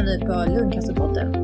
lyssnar 0.00 0.18
nu 0.18 0.26
på 0.26 0.60
Lundcancerpodden. 0.60 1.34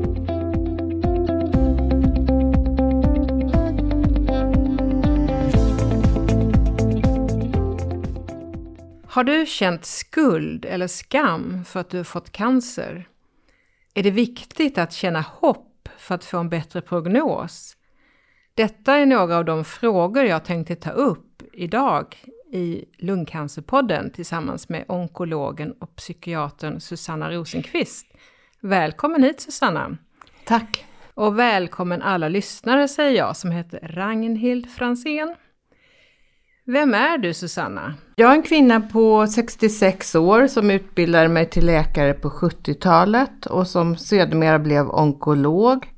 Har 9.07 9.23
du 9.23 9.45
känt 9.45 9.85
skuld 9.85 10.65
eller 10.65 10.87
skam 10.87 11.65
för 11.65 11.79
att 11.79 11.89
du 11.89 11.97
har 11.97 12.03
fått 12.03 12.31
cancer? 12.31 13.07
Är 13.93 14.03
det 14.03 14.11
viktigt 14.11 14.77
att 14.77 14.93
känna 14.93 15.21
hopp 15.21 15.89
för 15.97 16.15
att 16.15 16.25
få 16.25 16.37
en 16.37 16.49
bättre 16.49 16.81
prognos? 16.81 17.77
Detta 18.53 18.95
är 18.95 19.05
några 19.05 19.37
av 19.37 19.45
de 19.45 19.65
frågor 19.65 20.23
jag 20.23 20.45
tänkte 20.45 20.75
ta 20.75 20.89
upp 20.89 21.43
idag 21.53 22.15
i 22.51 22.85
Lungcancerpodden 22.97 24.11
tillsammans 24.11 24.69
med 24.69 24.85
onkologen 24.87 25.71
och 25.71 25.95
psykiatern 25.95 26.79
Susanna 26.79 27.31
Rosenqvist. 27.31 28.07
Välkommen 28.61 29.23
hit 29.23 29.41
Susanna! 29.41 29.97
Tack! 30.45 30.85
Och 31.13 31.39
välkommen 31.39 32.01
alla 32.01 32.29
lyssnare 32.29 32.87
säger 32.87 33.17
jag 33.17 33.37
som 33.37 33.51
heter 33.51 33.79
Ragnhild 33.83 34.71
Fransén. 34.71 35.35
Vem 36.65 36.93
är 36.93 37.17
du 37.17 37.33
Susanna? 37.33 37.93
Jag 38.15 38.31
är 38.31 38.35
en 38.35 38.43
kvinna 38.43 38.81
på 38.81 39.27
66 39.27 40.15
år 40.15 40.47
som 40.47 40.71
utbildade 40.71 41.27
mig 41.27 41.49
till 41.49 41.65
läkare 41.65 42.13
på 42.13 42.29
70-talet 42.29 43.45
och 43.45 43.67
som 43.67 43.97
sedermera 43.97 44.59
blev 44.59 44.89
onkolog 44.89 45.93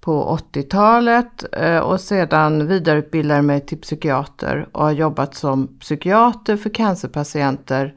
på 0.00 0.38
80-talet 0.52 1.44
eh, 1.52 1.78
och 1.78 2.00
sedan 2.00 2.66
vidareutbildade 2.66 3.42
mig 3.42 3.66
till 3.66 3.80
psykiater 3.80 4.68
och 4.72 4.82
har 4.82 4.92
jobbat 4.92 5.34
som 5.34 5.78
psykiater 5.78 6.56
för 6.56 6.70
cancerpatienter 6.70 7.94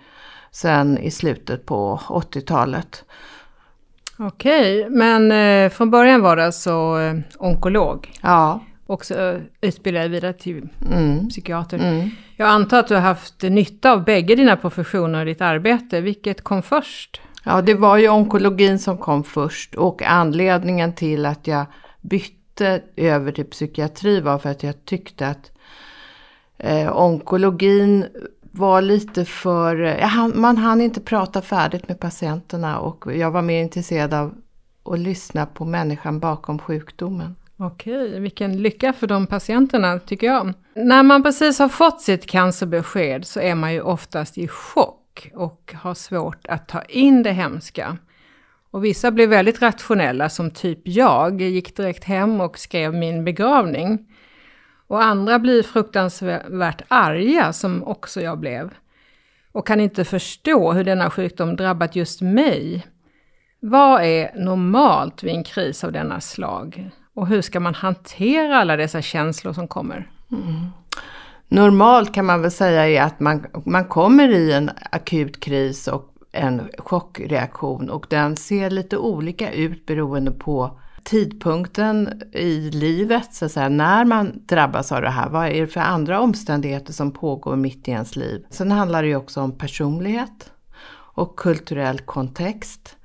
sedan 0.51 0.97
i 0.97 1.11
slutet 1.11 1.65
på 1.65 1.99
80-talet. 2.07 3.05
Okej, 4.27 4.89
men 4.89 5.31
eh, 5.31 5.69
från 5.69 5.91
början 5.91 6.21
var 6.21 6.35
det 6.35 6.45
alltså 6.45 6.71
eh, 7.01 7.19
onkolog? 7.39 8.11
Ja. 8.21 8.59
Också 8.85 9.19
eh, 9.19 9.39
utbildad 9.61 10.11
vidare 10.11 10.33
till 10.33 10.67
Mm. 10.91 11.29
psykiater. 11.29 11.77
Mm. 11.77 12.09
Jag 12.35 12.49
antar 12.49 12.79
att 12.79 12.87
du 12.87 12.93
har 12.93 13.01
haft 13.01 13.41
nytta 13.41 13.91
av 13.91 14.03
bägge 14.03 14.35
dina 14.35 14.55
professioner 14.55 15.21
i 15.21 15.29
ditt 15.29 15.41
arbete. 15.41 16.01
Vilket 16.01 16.41
kom 16.41 16.61
först? 16.63 17.21
Ja, 17.43 17.61
det 17.61 17.73
var 17.73 17.97
ju 17.97 18.09
onkologin 18.09 18.79
som 18.79 18.97
kom 18.97 19.23
först 19.23 19.75
och 19.75 20.03
anledningen 20.03 20.93
till 20.95 21.25
att 21.25 21.47
jag 21.47 21.65
bytte 22.01 22.81
över 22.95 23.31
till 23.31 23.45
psykiatri 23.45 24.21
var 24.21 24.37
för 24.37 24.49
att 24.49 24.63
jag 24.63 24.85
tyckte 24.85 25.27
att 25.27 25.51
eh, 26.57 26.97
onkologin 26.97 28.05
var 28.51 28.81
lite 28.81 29.25
för, 29.25 29.81
eh, 29.81 30.27
man 30.27 30.57
hann 30.57 30.81
inte 30.81 31.01
prata 31.01 31.41
färdigt 31.41 31.87
med 31.87 31.99
patienterna 31.99 32.79
och 32.79 33.15
jag 33.15 33.31
var 33.31 33.41
mer 33.41 33.61
intresserad 33.61 34.13
av 34.13 34.33
att 34.85 34.99
lyssna 34.99 35.45
på 35.45 35.65
människan 35.65 36.19
bakom 36.19 36.59
sjukdomen. 36.59 37.35
Okej, 37.57 38.19
vilken 38.19 38.61
lycka 38.61 38.93
för 38.93 39.07
de 39.07 39.27
patienterna 39.27 39.99
tycker 39.99 40.27
jag. 40.27 40.53
När 40.75 41.03
man 41.03 41.23
precis 41.23 41.59
har 41.59 41.69
fått 41.69 42.01
sitt 42.01 42.25
cancerbesked 42.25 43.25
så 43.25 43.39
är 43.39 43.55
man 43.55 43.73
ju 43.73 43.81
oftast 43.81 44.37
i 44.37 44.47
chock 44.47 45.31
och 45.33 45.73
har 45.75 45.93
svårt 45.93 46.47
att 46.47 46.67
ta 46.67 46.81
in 46.81 47.23
det 47.23 47.31
hemska. 47.31 47.97
Och 48.71 48.85
vissa 48.85 49.11
blir 49.11 49.27
väldigt 49.27 49.61
rationella 49.61 50.29
som 50.29 50.51
typ 50.51 50.79
jag, 50.83 51.41
gick 51.41 51.77
direkt 51.77 52.03
hem 52.03 52.41
och 52.41 52.59
skrev 52.59 52.93
min 52.93 53.25
begravning. 53.25 54.10
Och 54.91 55.03
andra 55.03 55.39
blir 55.39 55.63
fruktansvärt 55.63 56.81
arga 56.87 57.53
som 57.53 57.83
också 57.83 58.21
jag 58.21 58.39
blev. 58.39 58.69
Och 59.51 59.67
kan 59.67 59.79
inte 59.79 60.05
förstå 60.05 60.71
hur 60.71 60.83
denna 60.83 61.09
sjukdom 61.09 61.55
drabbat 61.55 61.95
just 61.95 62.21
mig. 62.21 62.85
Vad 63.59 64.03
är 64.03 64.31
normalt 64.35 65.23
vid 65.23 65.35
en 65.35 65.43
kris 65.43 65.83
av 65.83 65.91
denna 65.91 66.21
slag? 66.21 66.89
Och 67.13 67.27
hur 67.27 67.41
ska 67.41 67.59
man 67.59 67.75
hantera 67.75 68.57
alla 68.57 68.75
dessa 68.75 69.01
känslor 69.01 69.53
som 69.53 69.67
kommer? 69.67 70.11
Mm. 70.31 70.65
Normalt 71.47 72.13
kan 72.13 72.25
man 72.25 72.41
väl 72.41 72.51
säga 72.51 72.87
är 72.87 73.01
att 73.01 73.19
man, 73.19 73.45
man 73.65 73.85
kommer 73.85 74.29
i 74.29 74.51
en 74.51 74.71
akut 74.91 75.39
kris 75.39 75.87
och 75.87 76.15
en 76.31 76.69
chockreaktion 76.77 77.89
och 77.89 78.05
den 78.09 78.37
ser 78.37 78.69
lite 78.69 78.97
olika 78.97 79.51
ut 79.51 79.85
beroende 79.85 80.31
på 80.31 80.79
tidpunkten 81.03 82.21
i 82.31 82.69
livet, 82.69 83.33
så 83.33 83.45
att 83.45 83.51
säga, 83.51 83.69
när 83.69 84.05
man 84.05 84.41
drabbas 84.45 84.91
av 84.91 85.01
det 85.01 85.09
här. 85.09 85.29
Vad 85.29 85.47
är 85.47 85.61
det 85.61 85.67
för 85.67 85.79
andra 85.79 86.19
omständigheter 86.19 86.93
som 86.93 87.11
pågår 87.11 87.55
mitt 87.55 87.87
i 87.87 87.91
ens 87.91 88.15
liv? 88.15 88.45
Sen 88.49 88.71
handlar 88.71 89.01
det 89.01 89.07
ju 89.07 89.15
också 89.15 89.41
om 89.41 89.57
personlighet 89.57 90.51
och 91.13 91.35
kulturell 91.35 91.99
kontext. 91.99 92.95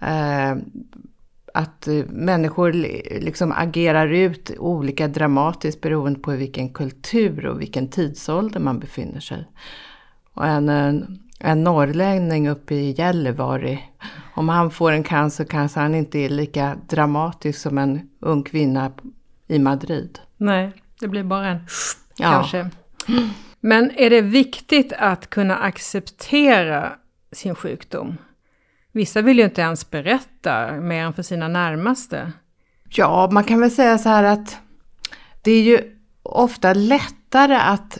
Eh, 0.00 0.56
att 1.54 1.88
eh, 1.88 2.04
människor 2.08 2.72
liksom 3.20 3.52
agerar 3.52 4.08
ut 4.08 4.50
olika 4.58 5.08
dramatiskt 5.08 5.80
beroende 5.80 6.20
på 6.20 6.30
vilken 6.30 6.68
kultur 6.68 7.46
och 7.46 7.60
vilken 7.60 7.88
tidsålder 7.88 8.60
man 8.60 8.78
befinner 8.78 9.20
sig. 9.20 9.48
Och 10.34 10.46
en, 10.46 10.68
en, 10.68 11.22
en 11.38 11.64
norrlänning 11.64 12.48
uppe 12.48 12.74
i 12.74 12.90
Gällivare, 12.90 13.78
om 14.34 14.48
han 14.48 14.70
får 14.70 14.92
en 14.92 15.02
cancer 15.02 15.44
kanske 15.44 15.80
han 15.80 15.94
inte 15.94 16.18
är 16.18 16.28
lika 16.28 16.76
dramatisk 16.88 17.58
som 17.60 17.78
en 17.78 18.08
ung 18.20 18.42
kvinna 18.42 18.92
i 19.46 19.58
Madrid. 19.58 20.18
Nej, 20.36 20.72
det 21.00 21.08
blir 21.08 21.24
bara 21.24 21.46
en 21.46 21.58
Ja. 22.16 22.30
kanske. 22.30 22.70
Men 23.60 23.90
är 23.96 24.10
det 24.10 24.20
viktigt 24.20 24.92
att 24.92 25.30
kunna 25.30 25.56
acceptera 25.56 26.92
sin 27.32 27.54
sjukdom? 27.54 28.16
Vissa 28.92 29.22
vill 29.22 29.38
ju 29.38 29.44
inte 29.44 29.60
ens 29.60 29.90
berätta 29.90 30.72
mer 30.72 31.04
än 31.04 31.12
för 31.12 31.22
sina 31.22 31.48
närmaste. 31.48 32.32
Ja, 32.88 33.28
man 33.32 33.44
kan 33.44 33.60
väl 33.60 33.70
säga 33.70 33.98
så 33.98 34.08
här 34.08 34.24
att 34.24 34.56
det 35.42 35.50
är 35.52 35.62
ju 35.62 35.96
ofta 36.22 36.72
lättare 36.74 37.54
att 37.54 37.98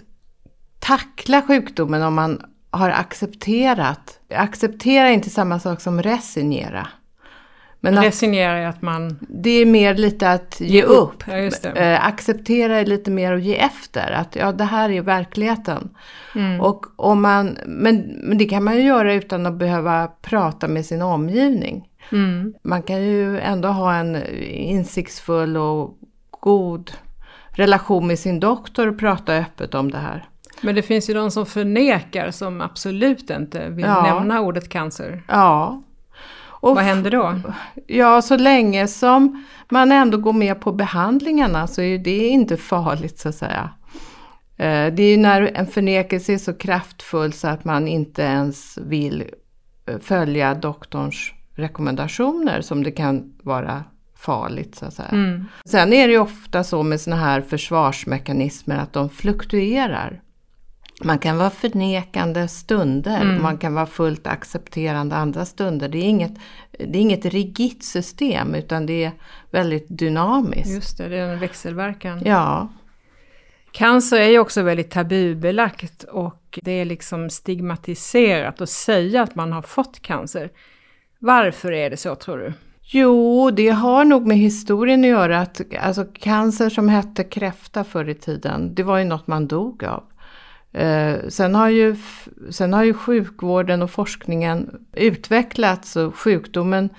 tackla 0.79 1.43
sjukdomen 1.43 2.03
om 2.03 2.15
man 2.15 2.43
har 2.71 2.91
accepterat. 2.91 4.21
Acceptera 4.35 5.09
är 5.09 5.13
inte 5.13 5.31
samma 5.31 5.61
sak 5.61 5.81
som 5.81 6.03
resignera. 6.03 6.89
Men 7.81 7.99
att 7.99 8.05
Resignera 8.05 8.53
är 8.53 8.67
att 8.67 8.83
man 8.83 9.19
det 9.21 9.51
är 9.51 9.67
mer 9.67 9.95
lite 9.95 10.31
att 10.31 10.61
ge, 10.61 10.83
upp. 10.83 11.15
upp. 11.15 11.25
Ja. 11.63 11.71
Eh, 11.71 12.07
acceptera 12.07 12.77
är 12.77 12.87
lite 12.87 13.11
mer 13.11 13.33
att 13.33 13.43
ge 13.43 13.57
efter. 13.57 14.11
Att 14.11 14.37
ja, 14.37 14.53
det 14.53 14.65
här 14.65 14.91
är 14.91 15.03
verkligheten. 15.03 15.91
Mm. 16.35 16.61
Och 16.61 16.87
om 16.97 17.23
man, 17.23 17.59
men, 17.67 17.97
men 18.23 18.39
det 18.39 18.45
kan 18.45 18.65
man 18.65 18.77
ju 18.77 18.83
göra 18.83 19.15
utan 19.15 19.47
att 19.47 19.55
behöva 19.55 20.07
prata 20.23 20.69
med 20.69 20.87
sin 20.87 21.03
omgivning. 21.03 21.89
Mm. 22.13 22.55
Man 22.63 22.83
kan 22.83 23.03
ju 23.03 23.41
ändå 23.41 23.69
ha 23.69 23.95
en 23.95 24.27
insiktsfull 24.49 25.57
och 25.57 25.99
god 26.31 26.93
relation 27.51 28.07
med 28.07 28.19
sin 28.19 28.41
doktor 28.41 28.87
och 28.87 28.99
prata 28.99 29.35
öppet 29.35 29.75
om 29.75 29.91
det 29.91 29.99
här. 29.99 30.29
Men 30.63 30.75
det 30.75 30.83
finns 30.83 31.11
ju 31.11 31.15
de 31.15 31.31
som 31.31 31.47
förnekar 31.47 32.31
som 32.31 32.61
absolut 32.61 33.31
inte 33.31 33.69
vill 33.69 33.85
Ja. 33.85 34.03
nämna 34.03 34.41
ordet 34.41 34.69
cancer. 34.69 35.23
Ja. 35.29 35.83
Och 36.61 36.75
Vad 36.75 36.85
händer 36.85 37.11
då? 37.11 37.35
Ja, 37.87 38.23
så 38.23 38.37
länge 38.37 38.87
som 38.89 39.45
man 39.69 39.93
ändå 39.93 40.19
går 40.19 40.33
med 40.33 40.61
på 40.61 40.73
behandlingarna 40.73 41.67
så 41.67 41.83
är 41.83 41.99
det 41.99 42.29
inte 42.29 42.57
farligt 42.57 43.19
så 43.19 43.29
att 43.29 43.35
säga. 43.35 43.71
Eh, 44.57 44.95
Det 44.95 45.03
är 45.03 45.11
ju 45.11 45.17
när 45.17 45.43
en 45.55 45.67
förnekelse 45.67 46.33
är 46.33 46.39
så 46.39 46.55
kraftfull 46.55 47.33
så 47.33 47.49
att 47.49 47.65
man 47.65 47.89
inte 47.89 48.23
ens 48.23 48.79
vill 48.79 49.25
eh, 49.87 49.99
följa 49.99 50.55
doktorns 50.55 51.33
rekommendationer 51.55 52.61
som 52.61 52.83
det 52.83 52.91
kan 52.91 53.33
vara 53.43 53.85
farligt 54.17 54.75
så 54.75 54.87
att 54.87 54.95
säga. 54.95 55.09
Mm. 55.09 55.45
Sen 55.65 55.93
är 55.93 56.07
det 56.07 56.13
ju 56.13 56.19
ofta 56.19 56.65
så 56.65 56.83
med 56.83 57.01
såna 57.01 57.17
här 57.17 57.41
försvarsmekanismer 57.41 58.77
att 58.77 58.93
de 58.93 59.09
fluktuerar. 59.11 60.21
Man 61.03 61.19
kan 61.19 61.39
vara 61.39 61.51
förnekande 61.51 62.49
stunder, 62.49 63.21
Mm. 63.21 63.43
man 63.43 63.59
kan 63.59 63.75
vara 63.75 63.87
fullt 63.87 64.27
accepterande 64.27 65.17
andra 65.17 65.45
stunder. 65.45 65.89
Det 65.89 65.99
är, 65.99 66.09
inget, 66.09 66.33
det 66.73 66.99
är 66.99 67.01
inget 67.01 67.25
rigitt 67.25 67.85
system 67.85 68.55
utan 68.55 68.87
det 68.87 69.05
är 69.05 69.13
väldigt 69.51 69.87
dynamiskt. 69.89 70.75
Just 70.75 70.99
det, 70.99 71.09
det 71.09 71.17
är 71.17 71.29
en 71.33 71.39
växelverkan. 71.41 72.23
Ja, 72.25 72.69
Cancer 73.73 74.21
är 74.21 74.29
ju 74.29 74.39
också 74.39 74.63
väldigt 74.63 74.91
tabubelagt 74.91 76.03
och 76.05 76.59
det 76.63 76.73
är 76.73 76.85
liksom 76.85 77.31
stigmatiserat 77.31 78.61
att 78.61 78.69
säga 78.69 79.23
att 79.23 79.35
man 79.35 79.53
har 79.53 79.63
fått 79.63 80.03
cancer. 80.03 80.51
Varför 81.19 81.73
är 81.73 81.91
det 81.91 81.97
så 81.97 82.15
tror 82.15 82.39
du? 82.39 82.53
jo 82.91 83.51
det 83.51 83.69
har 83.69 84.05
nog 84.05 84.27
med 84.27 84.37
historien 84.39 85.01
att 85.01 85.07
göra. 85.11 85.41
Att, 85.41 85.61
alltså 85.81 86.05
cancer 86.13 86.71
som 86.71 86.89
hette 86.89 87.25
kräfta 87.25 87.85
förr 87.85 88.09
i 88.09 88.15
tiden, 88.15 88.75
det 88.75 88.83
var 88.83 88.99
ju 88.99 89.05
något 89.05 89.27
man 89.27 89.47
dog 89.49 89.85
av. 89.85 90.03
Eh, 90.73 91.17
sen, 91.29 91.55
har 91.55 91.69
ju, 91.69 91.97
sen 92.51 92.73
har 92.73 92.85
ju 92.85 92.95
sjukvården 92.95 93.83
och 93.83 93.91
forskningen 93.91 94.71
utvecklats 94.93 95.97
och 95.97 96.17
sjukdomen 96.17 96.91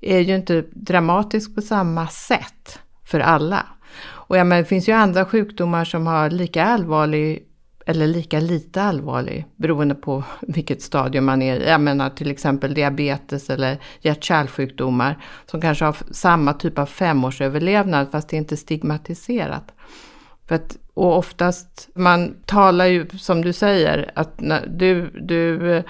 är 0.00 0.20
ju 0.20 0.36
inte 0.36 0.64
dramatisk 0.70 1.54
på 1.54 1.62
samma 1.62 2.08
sätt 2.08 2.78
för 3.04 3.20
alla. 3.20 3.66
Och 4.04 4.36
ja, 4.36 4.44
men 4.44 4.58
det 4.58 4.64
finns 4.64 4.88
ju 4.88 4.92
andra 4.92 5.24
sjukdomar 5.24 5.84
som 5.84 6.06
har 6.06 6.30
lika 6.30 6.64
allvarlig 6.64 7.42
eller 7.86 8.06
lika 8.06 8.40
lite 8.40 8.82
allvarlig 8.82 9.46
beroende 9.56 9.94
på 9.94 10.24
vilket 10.40 10.82
stadium 10.82 11.24
man 11.24 11.42
är 11.42 11.60
i. 11.60 11.68
Jag 11.68 11.80
menar 11.80 12.10
till 12.10 12.30
exempel 12.30 12.74
diabetes 12.74 13.50
eller 13.50 13.78
hjärt-kärlsjukdomar 14.00 15.22
som 15.46 15.60
kanske 15.60 15.84
har 15.84 15.96
samma 16.10 16.52
typ 16.52 16.78
av 16.78 16.86
femårsöverlevnad 16.86 18.10
fast 18.10 18.28
det 18.28 18.36
är 18.36 18.38
inte 18.38 18.56
stigmatiserat. 18.56 19.74
För 20.48 20.54
att, 20.54 20.76
och 20.96 21.16
oftast, 21.18 21.88
man 21.94 22.34
talar 22.44 22.86
ju 22.86 23.08
som 23.08 23.42
du 23.42 23.52
säger 23.52 24.10
att 24.14 24.40
när 24.40 24.66
du, 24.66 25.10
du, 25.20 25.82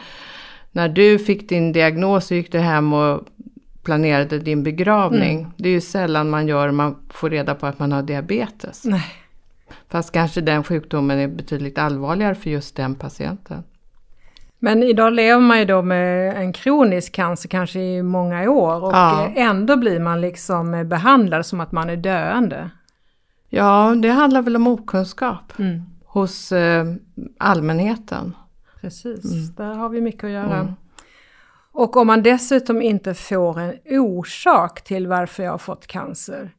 när 0.72 0.88
du 0.88 1.18
fick 1.18 1.48
din 1.48 1.72
diagnos 1.72 2.26
så 2.26 2.34
gick 2.34 2.52
du 2.52 2.58
hem 2.58 2.92
och 2.92 3.20
planerade 3.82 4.38
din 4.38 4.62
begravning. 4.62 5.38
Mm. 5.38 5.50
Det 5.56 5.68
är 5.68 5.72
ju 5.72 5.80
sällan 5.80 6.30
man 6.30 6.48
gör 6.48 6.70
man 6.70 6.96
får 7.10 7.30
reda 7.30 7.54
på 7.54 7.66
att 7.66 7.78
man 7.78 7.92
har 7.92 8.02
diabetes. 8.02 8.84
Nej. 8.84 9.06
Fast 9.88 10.12
kanske 10.12 10.40
den 10.40 10.64
sjukdomen 10.64 11.18
är 11.18 11.28
betydligt 11.28 11.78
allvarligare 11.78 12.34
för 12.34 12.50
just 12.50 12.76
den 12.76 12.94
patienten. 12.94 13.62
Men 14.58 14.82
idag 14.82 15.12
lever 15.12 15.40
man 15.40 15.58
ju 15.58 15.64
då 15.64 15.82
med 15.82 16.36
en 16.36 16.52
kronisk 16.52 17.12
cancer 17.12 17.48
kanske 17.48 17.80
i 17.80 18.02
många 18.02 18.50
år 18.50 18.84
och 18.84 18.92
ja. 18.92 19.32
ändå 19.36 19.76
blir 19.76 20.00
man 20.00 20.20
liksom 20.20 20.88
behandlad 20.88 21.46
som 21.46 21.60
att 21.60 21.72
man 21.72 21.90
är 21.90 21.96
döende. 21.96 22.70
Ja, 23.48 23.94
det 24.02 24.08
handlar 24.08 24.42
väl 24.42 24.56
om 24.56 24.66
okunskap 24.66 25.58
mm. 25.58 25.82
hos 26.04 26.52
eh, 26.52 26.86
allmänheten. 27.38 28.36
Precis, 28.80 29.24
mm. 29.24 29.54
där 29.56 29.74
har 29.74 29.88
vi 29.88 30.00
mycket 30.00 30.24
att 30.24 30.30
göra. 30.30 30.56
Mm. 30.56 30.72
Och 31.72 31.96
om 31.96 32.06
man 32.06 32.22
dessutom 32.22 32.82
inte 32.82 33.14
får 33.14 33.60
en 33.60 33.74
orsak 33.90 34.84
till 34.84 35.06
varför 35.06 35.42
jag 35.42 35.50
har 35.50 35.58
fått 35.58 35.86
cancer. 35.86 36.50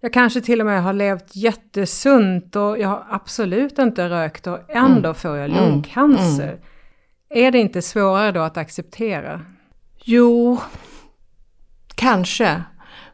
Jag 0.00 0.12
kanske 0.12 0.40
till 0.40 0.60
och 0.60 0.66
med 0.66 0.82
har 0.82 0.92
levt 0.92 1.36
jättesunt 1.36 2.56
och 2.56 2.78
jag 2.78 2.88
har 2.88 3.06
absolut 3.10 3.78
inte 3.78 4.08
rökt 4.08 4.46
och 4.46 4.58
ändå 4.68 5.08
mm. 5.08 5.14
får 5.14 5.36
jag 5.36 5.50
mm. 5.50 5.64
lungcancer. 5.64 6.48
Mm. 6.48 6.60
Är 7.30 7.50
det 7.50 7.58
inte 7.58 7.82
svårare 7.82 8.32
då 8.32 8.40
att 8.40 8.56
acceptera? 8.56 9.40
Jo, 10.04 10.58
kanske. 11.94 12.62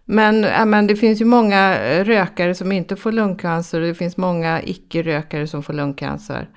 Men, 0.05 0.43
ja, 0.43 0.65
men 0.65 0.87
det 0.87 0.97
finns 0.97 1.21
ju 1.21 1.25
många 1.25 1.79
rökare 2.05 2.55
som 2.55 2.73
inte 2.73 2.97
får 2.97 3.13
lungcancer 3.13 3.81
och 3.81 3.87
det 3.87 3.95
finns 3.95 4.17
många 4.17 4.63
icke-rökare 4.63 5.47
som 5.47 5.63
får 5.63 5.73
lungcancer. 5.73 6.51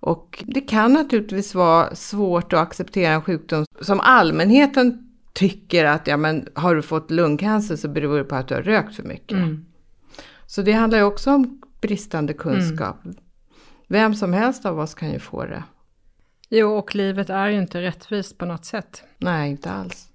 Och 0.00 0.44
det 0.46 0.60
kan 0.60 0.92
naturligtvis 0.92 1.54
vara 1.54 1.94
svårt 1.94 2.52
att 2.52 2.60
acceptera 2.60 3.12
en 3.12 3.22
sjukdom 3.22 3.64
som 3.80 4.00
allmänheten 4.00 5.04
tycker 5.32 5.84
att 5.84 6.06
ja, 6.06 6.16
men 6.16 6.48
har 6.54 6.74
du 6.74 6.82
fått 6.82 7.10
lungcancer 7.10 7.76
så 7.76 7.88
beror 7.88 8.18
det 8.18 8.24
på 8.24 8.34
att 8.34 8.48
du 8.48 8.54
har 8.54 8.62
rökt 8.62 8.96
för 8.96 9.02
mycket. 9.02 9.38
Mm. 9.38 9.64
Så 10.46 10.62
det 10.62 10.72
handlar 10.72 10.98
ju 10.98 11.04
också 11.04 11.30
om 11.30 11.60
bristande 11.80 12.32
kunskap. 12.32 13.04
Mm. 13.04 13.16
Vem 13.88 14.14
som 14.14 14.32
helst 14.32 14.66
av 14.66 14.78
oss 14.78 14.94
kan 14.94 15.10
ju 15.10 15.18
få 15.18 15.44
det. 15.44 15.62
Jo, 16.50 16.76
och 16.78 16.94
livet 16.94 17.30
är 17.30 17.48
ju 17.48 17.58
inte 17.58 17.82
rättvist 17.82 18.38
på 18.38 18.46
något 18.46 18.64
sätt. 18.64 19.02
Nej, 19.18 19.50
inte 19.50 19.70
alls. 19.70 20.07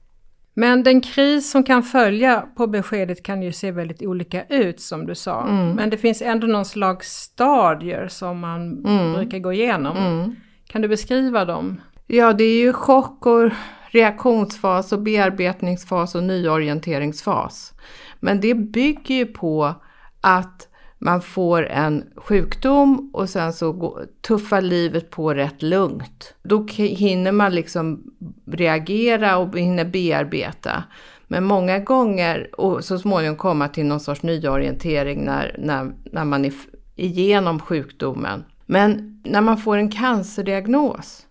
Men 0.53 0.83
den 0.83 1.01
kris 1.01 1.51
som 1.51 1.63
kan 1.63 1.83
följa 1.83 2.43
på 2.55 2.67
beskedet 2.67 3.23
kan 3.23 3.43
ju 3.43 3.51
se 3.51 3.71
väldigt 3.71 4.01
olika 4.01 4.43
ut 4.43 4.81
som 4.81 5.05
du 5.05 5.15
sa. 5.15 5.47
Mm. 5.47 5.75
Men 5.75 5.89
det 5.89 5.97
finns 5.97 6.21
ändå 6.21 6.47
någon 6.47 6.65
slags 6.65 7.07
stadier 7.07 8.07
som 8.07 8.39
man 8.39 8.85
mm. 8.85 9.13
brukar 9.13 9.39
gå 9.39 9.53
igenom. 9.53 9.97
Mm. 9.97 10.35
Kan 10.67 10.81
du 10.81 10.87
beskriva 10.87 11.45
dem? 11.45 11.81
Ja, 12.07 12.33
det 12.33 12.43
är 12.43 12.59
ju 12.59 12.73
chock 12.73 13.25
och 13.25 13.51
reaktionsfas 13.87 14.91
och 14.91 15.01
bearbetningsfas 15.01 16.15
och 16.15 16.23
nyorienteringsfas. 16.23 17.73
Men 18.19 18.41
det 18.41 18.53
bygger 18.53 19.15
ju 19.15 19.25
på 19.25 19.75
att 20.21 20.67
man 21.03 21.21
får 21.21 21.67
en 21.67 22.03
sjukdom 22.15 23.09
och 23.13 23.29
sen 23.29 23.53
så 23.53 23.99
tuffar 24.21 24.61
livet 24.61 25.09
på 25.09 25.33
rätt 25.33 25.61
lugnt. 25.61 26.33
Då 26.43 26.65
hinner 26.77 27.31
man 27.31 27.55
liksom 27.55 28.03
reagera 28.45 29.37
och 29.37 29.59
hinner 29.59 29.85
bearbeta. 29.85 30.83
Men 31.27 31.43
många 31.43 31.79
gånger 31.79 32.59
och 32.59 32.83
så 32.83 32.99
småningom 32.99 33.37
komma 33.37 33.67
till 33.67 33.85
någon 33.85 33.99
sorts 33.99 34.23
nyorientering 34.23 35.25
när, 35.25 35.55
när, 35.59 35.91
när 36.11 36.25
man 36.25 36.45
är 36.45 36.53
igenom 36.95 37.59
sjukdomen. 37.59 38.43
Men 38.65 39.21
när 39.25 39.41
man 39.41 39.57
får 39.57 39.77
en 39.77 39.91
cancerdiagnos 39.91 41.25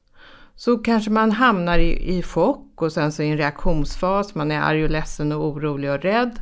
så 0.57 0.79
kanske 0.79 1.11
man 1.11 1.33
hamnar 1.33 1.79
i, 1.79 2.19
i 2.19 2.23
chock 2.23 2.83
och 2.83 2.93
sen 2.93 3.13
så 3.13 3.23
i 3.23 3.31
en 3.31 3.39
reaktionsfas. 3.39 4.35
Man 4.35 4.51
är 4.51 4.61
arg 4.61 4.85
och 4.85 4.91
ledsen 4.91 5.33
och 5.33 5.47
orolig 5.47 5.91
och 5.91 6.01
rädd. 6.03 6.39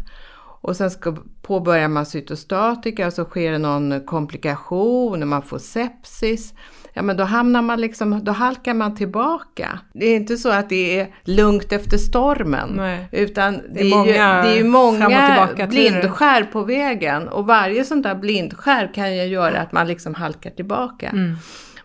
Och 0.61 0.77
sen 0.77 0.91
ska, 0.91 1.17
påbörjar 1.43 1.89
man 1.89 2.07
cytostatika 2.07 3.07
och 3.07 3.13
så 3.13 3.25
sker 3.25 3.53
det 3.53 3.59
någon 3.59 4.01
komplikation, 4.01 5.29
man 5.29 5.43
får 5.43 5.59
sepsis. 5.59 6.55
Ja 6.93 7.03
men 7.03 7.17
då 7.17 7.25
hamnar 7.25 7.63
man 7.63 7.81
liksom, 7.81 8.25
då 8.25 8.33
halkar 8.33 8.75
man 8.75 8.97
tillbaka. 8.97 9.79
Det 9.93 10.07
är 10.07 10.17
inte 10.17 10.37
så 10.37 10.51
att 10.51 10.69
det 10.69 11.01
är 11.01 11.15
lugnt 11.25 11.73
efter 11.73 11.99
stormen. 11.99 12.69
Nej. 12.77 13.09
Utan 13.13 13.53
det 13.53 13.61
är, 13.61 13.75
det 13.75 13.81
är, 13.81 13.91
många, 13.91 14.45
ju, 14.45 14.53
det 14.53 14.59
är 14.59 14.65
många 14.65 15.67
blindskär 15.67 16.45
på 16.45 16.63
vägen. 16.63 17.29
Och 17.29 17.47
varje 17.47 17.85
sånt 17.85 18.03
där 18.03 18.15
blindskär 18.15 18.95
kan 18.95 19.17
ju 19.17 19.25
göra 19.25 19.61
att 19.61 19.73
man 19.73 19.87
liksom 19.87 20.15
halkar 20.15 20.51
tillbaka. 20.51 21.09
Mm. 21.09 21.37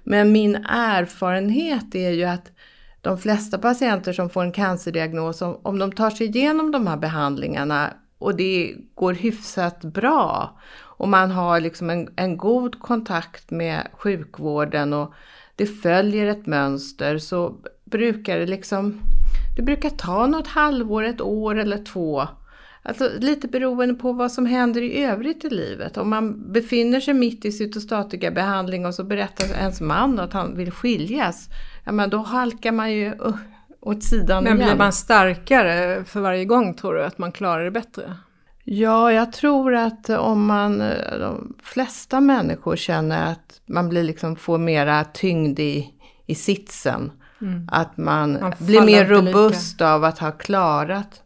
Men 0.03 0.31
min 0.31 0.55
erfarenhet 0.69 1.95
är 1.95 2.09
ju 2.09 2.23
att 2.23 2.51
de 3.01 3.17
flesta 3.17 3.57
patienter 3.57 4.13
som 4.13 4.29
får 4.29 4.43
en 4.43 4.51
cancerdiagnos, 4.51 5.41
om, 5.41 5.59
om 5.63 5.79
de 5.79 5.91
tar 5.91 6.09
sig 6.09 6.27
igenom 6.27 6.71
de 6.71 6.87
här 6.87 6.97
behandlingarna 6.97 7.93
och 8.17 8.35
det 8.35 8.75
går 8.95 9.13
hyfsat 9.13 9.81
bra. 9.81 10.57
Och 10.97 11.07
man 11.07 11.31
har 11.31 11.59
liksom 11.59 11.89
en, 11.89 12.09
en 12.15 12.37
god 12.37 12.79
kontakt 12.79 13.51
med 13.51 13.87
sjukvården 13.93 14.93
och 14.93 15.13
det 15.55 15.65
följer 15.65 16.27
ett 16.27 16.45
mönster 16.45 17.17
så 17.17 17.55
brukar 17.83 18.39
det 18.39 18.45
liksom, 18.45 18.99
det 19.55 19.61
brukar 19.61 19.89
ta 19.89 20.27
något 20.27 20.47
halvår, 20.47 21.03
ett 21.03 21.21
år 21.21 21.55
eller 21.55 21.83
två. 21.83 22.27
Alltså 22.83 23.09
lite 23.19 23.47
beroende 23.47 23.93
på 23.93 24.13
vad 24.13 24.31
som 24.31 24.45
händer 24.45 24.81
i 24.81 25.03
övrigt 25.03 25.45
i 25.45 25.49
livet. 25.49 25.97
Om 25.97 26.09
man 26.09 26.51
befinner 26.51 26.99
sig 26.99 27.13
mitt 27.13 27.45
i 27.45 27.51
cytostatikabehandling 27.51 28.85
och 28.85 28.95
så 28.95 29.03
berättar 29.03 29.45
ens 29.45 29.81
man 29.81 30.19
att 30.19 30.33
han 30.33 30.57
vill 30.57 30.71
skiljas, 30.71 31.49
ja 31.83 31.91
men 31.91 32.09
då 32.09 32.17
halkar 32.17 32.71
man 32.71 32.91
ju 32.91 33.13
åt 33.85 34.03
sidan 34.03 34.43
Men 34.43 34.57
igen. 34.57 34.67
blir 34.67 34.77
man 34.77 34.93
starkare 34.93 36.03
för 36.03 36.21
varje 36.21 36.45
gång 36.45 36.73
tror 36.73 36.93
du 36.93 37.03
att 37.03 37.17
man 37.17 37.31
klarar 37.31 37.63
det 37.63 37.71
bättre? 37.71 38.17
Ja, 38.63 39.11
jag 39.11 39.33
tror 39.33 39.75
att 39.75 40.09
om 40.09 40.45
man, 40.45 40.79
de 41.19 41.55
flesta 41.63 42.21
människor 42.21 42.75
känner 42.75 43.31
att 43.31 43.61
man 43.65 43.89
blir 43.89 44.03
liksom, 44.03 44.35
får 44.35 44.57
mera 44.57 45.03
tyngd 45.03 45.59
i, 45.59 45.93
i 46.25 46.35
sitsen. 46.35 47.11
Mm. 47.41 47.69
Att 47.71 47.97
man, 47.97 48.39
man 48.41 48.53
blir 48.59 48.81
mer 48.81 49.05
robust 49.05 49.73
lika. 49.73 49.89
av 49.89 50.03
att 50.03 50.19
ha 50.19 50.31
klarat 50.31 51.21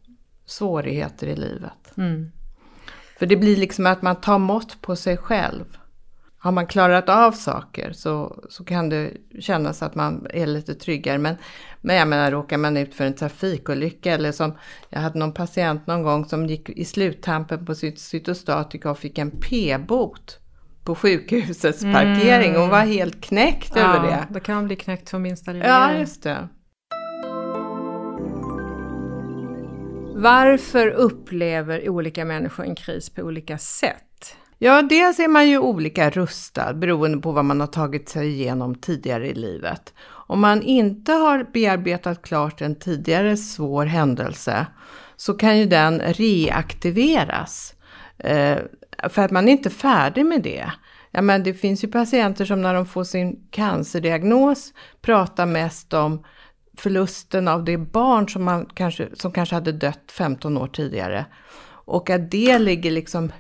svårigheter 0.46 1.28
i 1.28 1.36
livet. 1.36 1.98
Mm. 1.98 2.32
För 3.20 3.26
det 3.26 3.36
blir 3.36 3.56
liksom 3.58 3.86
att 3.86 4.02
man 4.02 4.16
tar 4.16 4.38
mått 4.38 4.82
på 4.82 4.96
sig 4.96 5.18
själv 5.18 5.79
har 6.42 6.52
man 6.52 6.68
klarat 6.68 7.10
av 7.10 7.32
saker 7.32 7.92
så, 7.92 8.44
så 8.50 8.64
kan 8.64 8.90
det 8.90 9.12
kännas 9.40 9.84
att 9.84 9.96
man 9.96 10.28
är 10.30 10.48
lite 10.48 10.76
tryggare. 10.76 11.18
Men, 11.18 11.36
men 11.82 11.96
jag 11.96 12.08
menar, 12.08 12.32
råkar 12.32 12.58
man 12.58 12.78
ut 12.78 12.96
för 12.96 13.06
en 13.06 13.14
trafikolycka 13.14 14.14
eller 14.14 14.32
som 14.32 14.58
jag 14.90 15.00
hade 15.00 15.20
någon 15.20 15.34
patient 15.34 15.88
någon 15.88 16.04
gång 16.04 16.26
som 16.26 16.46
gick 16.46 16.70
i 16.70 16.86
sluttampen 16.86 17.66
på 17.66 17.76
sitt 17.76 18.00
cytostatika 18.00 18.92
och 18.92 19.00
fick 19.00 19.18
en 19.18 19.32
p-bot 19.32 20.40
på 20.84 20.96
sjukhusets 20.96 21.84
mm. 21.84 21.94
parkering. 21.94 22.56
Hon 22.56 22.70
var 22.70 22.82
helt 22.82 23.22
knäckt 23.22 23.72
ja, 23.76 23.82
över 23.82 24.08
det. 24.08 24.28
Då 24.30 24.40
kan 24.40 24.56
man 24.56 24.66
bli 24.66 24.76
knäckt 24.76 25.10
för 25.10 25.20
minsta 25.20 25.52
lilla 25.52 25.68
Ja, 25.68 25.94
just 25.94 26.24
det. 26.24 26.48
Varför 30.16 30.88
upplever 30.88 31.90
olika 31.90 32.26
människor 32.26 32.66
en 32.66 32.76
kris 32.76 33.10
på 33.10 33.22
olika 33.22 33.58
sätt? 33.58 34.09
Ja, 34.62 34.82
dels 34.82 35.20
är 35.20 35.28
man 35.28 35.50
ju 35.50 35.58
olika 35.58 36.10
rustad 36.10 36.74
beroende 36.74 37.18
på 37.18 37.32
vad 37.32 37.46
man 37.46 37.60
har 37.60 37.68
tagit 37.68 38.10
sig 38.10 38.30
igenom 38.30 38.76
tidigare 38.76 39.28
i 39.28 39.34
livet. 39.34 39.94
Om 40.10 40.40
man 40.40 40.62
inte 40.62 41.12
har 41.12 41.44
bearbetat 41.54 42.22
klart 42.22 42.62
en 42.62 42.76
tidigare 42.76 43.38
svår 43.38 43.86
händelse 43.86 44.68
så 45.16 45.34
kan 45.34 45.58
ju 45.58 45.66
den 45.66 46.00
reaktiveras. 46.00 47.74
Eh, 48.18 48.58
för 49.10 49.22
att 49.22 49.32
man 49.32 49.48
är 49.48 49.52
inte 49.52 49.70
färdig 49.70 50.26
med 50.26 50.42
det. 50.44 50.72
Ja, 51.12 51.22
men 51.22 51.44
det 51.44 51.54
finns 51.54 51.84
ju 51.84 51.88
patienter 51.88 52.46
som 52.46 52.62
när 52.62 52.74
de 52.74 52.86
får 52.86 53.04
sin 53.04 53.48
cancerdiagnos 53.52 54.74
pratar 55.02 55.46
mest 55.46 55.94
om 55.94 56.24
förlusten 56.78 57.48
av 57.48 57.64
det 57.64 57.78
barn 57.78 58.30
som, 58.30 58.44
man 58.44 58.66
kanske, 58.66 59.10
som 59.14 59.32
kanske 59.32 59.56
hade 59.56 59.72
dött 59.72 60.12
15 60.12 60.58
år 60.58 60.68
tidigare. 60.68 61.26
Och 61.86 62.10
att 62.10 62.32
det 62.32 62.60
ligger 62.60 62.92
liksom 62.92 63.32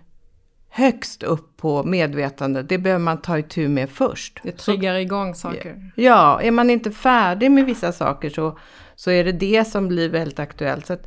högst 0.70 1.24
upp 1.24 1.58
på 1.58 1.84
medvetande, 1.84 2.64
det 2.64 2.78
behöver 2.78 3.04
man 3.04 3.22
ta 3.22 3.40
itu 3.40 3.68
med 3.68 3.90
först. 3.90 4.40
Det 4.44 4.52
triggar 4.52 4.94
så, 4.94 5.00
igång 5.00 5.36
saker. 5.36 5.92
Ja, 5.96 6.42
är 6.42 6.52
man 6.52 6.70
inte 6.70 6.92
färdig 6.92 7.52
med 7.52 7.66
vissa 7.66 7.92
saker 7.92 8.30
så, 8.30 8.58
så 8.96 9.12
är 9.12 9.24
det 9.24 9.32
det 9.32 9.68
som 9.68 9.88
blir 9.88 10.10
väldigt 10.10 10.40
aktuellt. 10.40 10.86
Så 10.86 10.98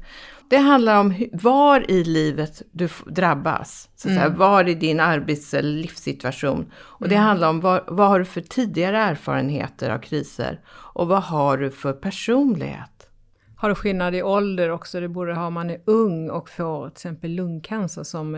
det 0.51 0.57
handlar 0.57 1.01
om 1.01 1.15
var 1.33 1.91
i 1.91 2.05
livet 2.05 2.63
du 2.73 2.89
drabbas. 3.07 3.89
Så 3.97 4.09
att 4.09 4.15
säga, 4.15 4.27
Mm. 4.27 4.39
var 4.39 4.69
i 4.69 4.75
din 4.75 5.01
arbets 5.01 5.55
eller 5.55 5.81
livssituation. 5.81 6.73
Och 6.75 7.09
det 7.09 7.17
handlar 7.17 7.49
om 7.49 7.61
vad, 7.61 7.85
vad 7.89 8.09
har 8.09 8.19
du 8.19 8.25
för 8.25 8.41
tidigare 8.41 8.99
erfarenheter 8.99 9.91
av 9.91 9.99
kriser? 9.99 10.61
Och 10.69 11.09
vad 11.09 11.23
har 11.23 11.59
du 11.59 11.71
för 11.71 11.93
personlighet? 11.93 13.09
Har 13.57 13.69
du 13.69 13.75
skillnad 13.75 14.15
i 14.15 14.23
ålder 14.23 14.71
också? 14.71 15.01
Det 15.01 15.09
borde 15.09 15.35
ha 15.35 15.47
om 15.47 15.55
man 15.55 15.71
är 15.71 15.81
ung 15.85 16.31
och 16.31 16.51
får 16.51 16.89
till 16.89 16.93
exempel 16.93 17.31
lungcancer 17.31 18.03
som... 18.03 18.35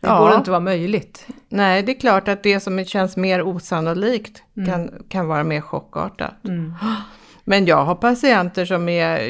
Det 0.00 0.08
Ja. 0.08 0.18
borde 0.18 0.34
inte 0.34 0.50
vara 0.50 0.60
möjligt. 0.60 1.26
Nej, 1.48 1.82
det 1.82 1.92
är 1.92 2.00
klart 2.00 2.28
att 2.28 2.42
det 2.42 2.60
som 2.60 2.84
känns 2.84 3.16
mer 3.16 3.42
osannolikt 3.42 4.42
kan, 4.66 5.04
kan 5.08 5.26
vara 5.28 5.44
mer 5.44 5.60
chockartat. 5.60 6.44
Mm. 6.44 6.74
Men 7.44 7.66
jag 7.66 7.84
har 7.84 7.94
patienter 7.94 8.64
som 8.64 8.88
är 8.88 9.20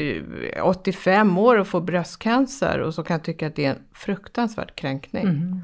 eh, 0.57 0.67
85 0.67 1.37
år 1.37 1.57
och 1.57 1.67
får 1.67 1.81
bröstcancer 1.81 2.79
och 2.79 2.93
så 2.93 3.03
kan 3.03 3.19
tycka 3.19 3.47
att 3.47 3.55
det 3.55 3.65
är 3.65 3.69
en 3.69 3.81
fruktansvärd 3.93 4.75
kränkning. 4.75 5.23
Mm. 5.23 5.61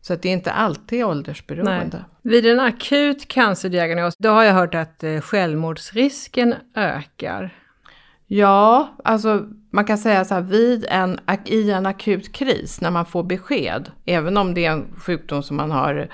Så 0.00 0.12
att 0.14 0.22
det 0.22 0.28
är 0.28 0.32
inte 0.32 0.52
alltid 0.52 1.04
åldersberoende. 1.04 2.04
Vid 2.22 2.46
en 2.46 2.60
akut 2.60 3.28
cancerdiagnos, 3.28 4.16
då 4.18 4.28
har 4.28 4.42
jag 4.42 4.54
hört 4.54 4.74
att 4.74 5.04
eh, 5.04 5.20
självmordsrisken 5.20 6.54
ökar. 6.74 7.54
Ja, 8.30 8.88
alltså 9.04 9.46
man 9.70 9.84
kan 9.84 9.98
säga 9.98 10.24
så 10.24 10.34
här, 10.34 10.42
vid 10.42 10.86
en, 10.88 11.18
i 11.44 11.70
en 11.70 11.86
akut 11.86 12.32
kris 12.32 12.80
när 12.80 12.90
man 12.90 13.06
får 13.06 13.22
besked, 13.22 13.90
även 14.04 14.36
om 14.36 14.54
det 14.54 14.64
är 14.64 14.70
en 14.72 14.94
sjukdom 14.98 15.42
som 15.42 15.56
man 15.56 15.70
har 15.70 16.08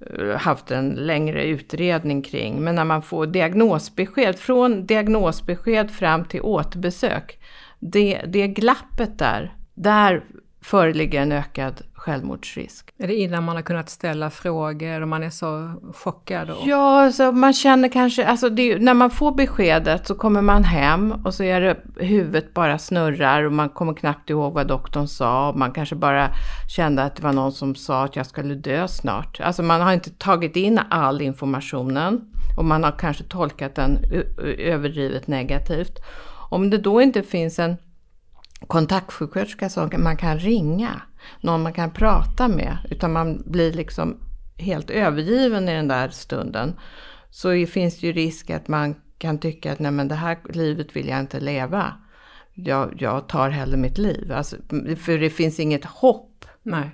eh, 0.00 0.36
haft 0.36 0.70
en 0.70 0.90
längre 0.90 1.44
utredning 1.44 2.22
kring, 2.22 2.64
men 2.64 2.74
när 2.74 2.84
man 2.84 3.02
får 3.02 3.26
diagnosbesked, 3.26 4.38
från 4.38 4.86
diagnosbesked 4.86 5.90
fram 5.90 6.24
till 6.24 6.42
återbesök, 6.42 7.38
det, 7.80 8.22
det 8.28 8.48
glappet 8.48 9.18
där, 9.18 9.56
där 9.74 10.24
föreligger 10.62 11.22
en 11.22 11.32
ökad 11.32 11.82
självmordsrisk. 11.94 12.90
Är 12.98 13.06
det 13.06 13.14
innan 13.14 13.44
man 13.44 13.56
har 13.56 13.62
kunnat 13.62 13.88
ställa 13.88 14.30
frågor 14.30 15.00
och 15.00 15.08
man 15.08 15.22
är 15.22 15.30
så 15.30 15.72
chockad? 15.94 16.50
Och... 16.50 16.56
Ja, 16.66 17.12
så 17.12 17.32
man 17.32 17.52
känner 17.52 17.88
kanske, 17.88 18.26
alltså 18.26 18.48
det, 18.48 18.78
när 18.78 18.94
man 18.94 19.10
får 19.10 19.32
beskedet 19.32 20.06
så 20.06 20.14
kommer 20.14 20.42
man 20.42 20.64
hem 20.64 21.12
och 21.24 21.34
så 21.34 21.44
är 21.44 21.60
det 21.60 21.76
huvudet 21.96 22.54
bara 22.54 22.78
snurrar 22.78 23.42
och 23.42 23.52
man 23.52 23.68
kommer 23.68 23.94
knappt 23.94 24.30
ihåg 24.30 24.52
vad 24.52 24.66
doktorn 24.66 25.08
sa. 25.08 25.48
Och 25.48 25.58
man 25.58 25.72
kanske 25.72 25.94
bara 25.94 26.28
kände 26.76 27.02
att 27.02 27.16
det 27.16 27.22
var 27.22 27.32
någon 27.32 27.52
som 27.52 27.74
sa 27.74 28.04
att 28.04 28.16
jag 28.16 28.26
skulle 28.26 28.54
dö 28.54 28.88
snart. 28.88 29.40
Alltså 29.40 29.62
man 29.62 29.80
har 29.80 29.92
inte 29.92 30.10
tagit 30.10 30.56
in 30.56 30.80
all 30.90 31.22
informationen 31.22 32.20
och 32.56 32.64
man 32.64 32.84
har 32.84 32.92
kanske 32.92 33.24
tolkat 33.24 33.74
den 33.74 33.98
överdrivet 34.58 35.26
negativt. 35.26 35.98
Om 36.50 36.70
det 36.70 36.78
då 36.78 37.02
inte 37.02 37.22
finns 37.22 37.58
en 37.58 37.76
kontaktsjuksköterska 38.66 39.68
som 39.68 39.90
man 39.98 40.16
kan 40.16 40.38
ringa, 40.38 41.02
någon 41.40 41.62
man 41.62 41.72
kan 41.72 41.90
prata 41.90 42.48
med, 42.48 42.78
utan 42.90 43.12
man 43.12 43.42
blir 43.46 43.72
liksom 43.72 44.16
helt 44.58 44.90
övergiven 44.90 45.68
i 45.68 45.74
den 45.74 45.88
där 45.88 46.08
stunden, 46.08 46.74
så 47.30 47.66
finns 47.66 48.00
det 48.00 48.06
ju 48.06 48.12
risk 48.12 48.50
att 48.50 48.68
man 48.68 48.94
kan 49.18 49.38
tycka 49.38 49.72
att 49.72 49.78
nej 49.78 49.92
men 49.92 50.08
det 50.08 50.14
här 50.14 50.38
livet 50.52 50.96
vill 50.96 51.08
jag 51.08 51.20
inte 51.20 51.40
leva. 51.40 51.92
Jag, 52.54 52.94
jag 52.98 53.28
tar 53.28 53.50
hellre 53.50 53.76
mitt 53.76 53.98
liv. 53.98 54.32
Alltså, 54.32 54.56
för 54.96 55.18
det 55.18 55.30
finns 55.30 55.60
inget 55.60 55.84
hopp. 55.84 56.44
Nej. 56.62 56.90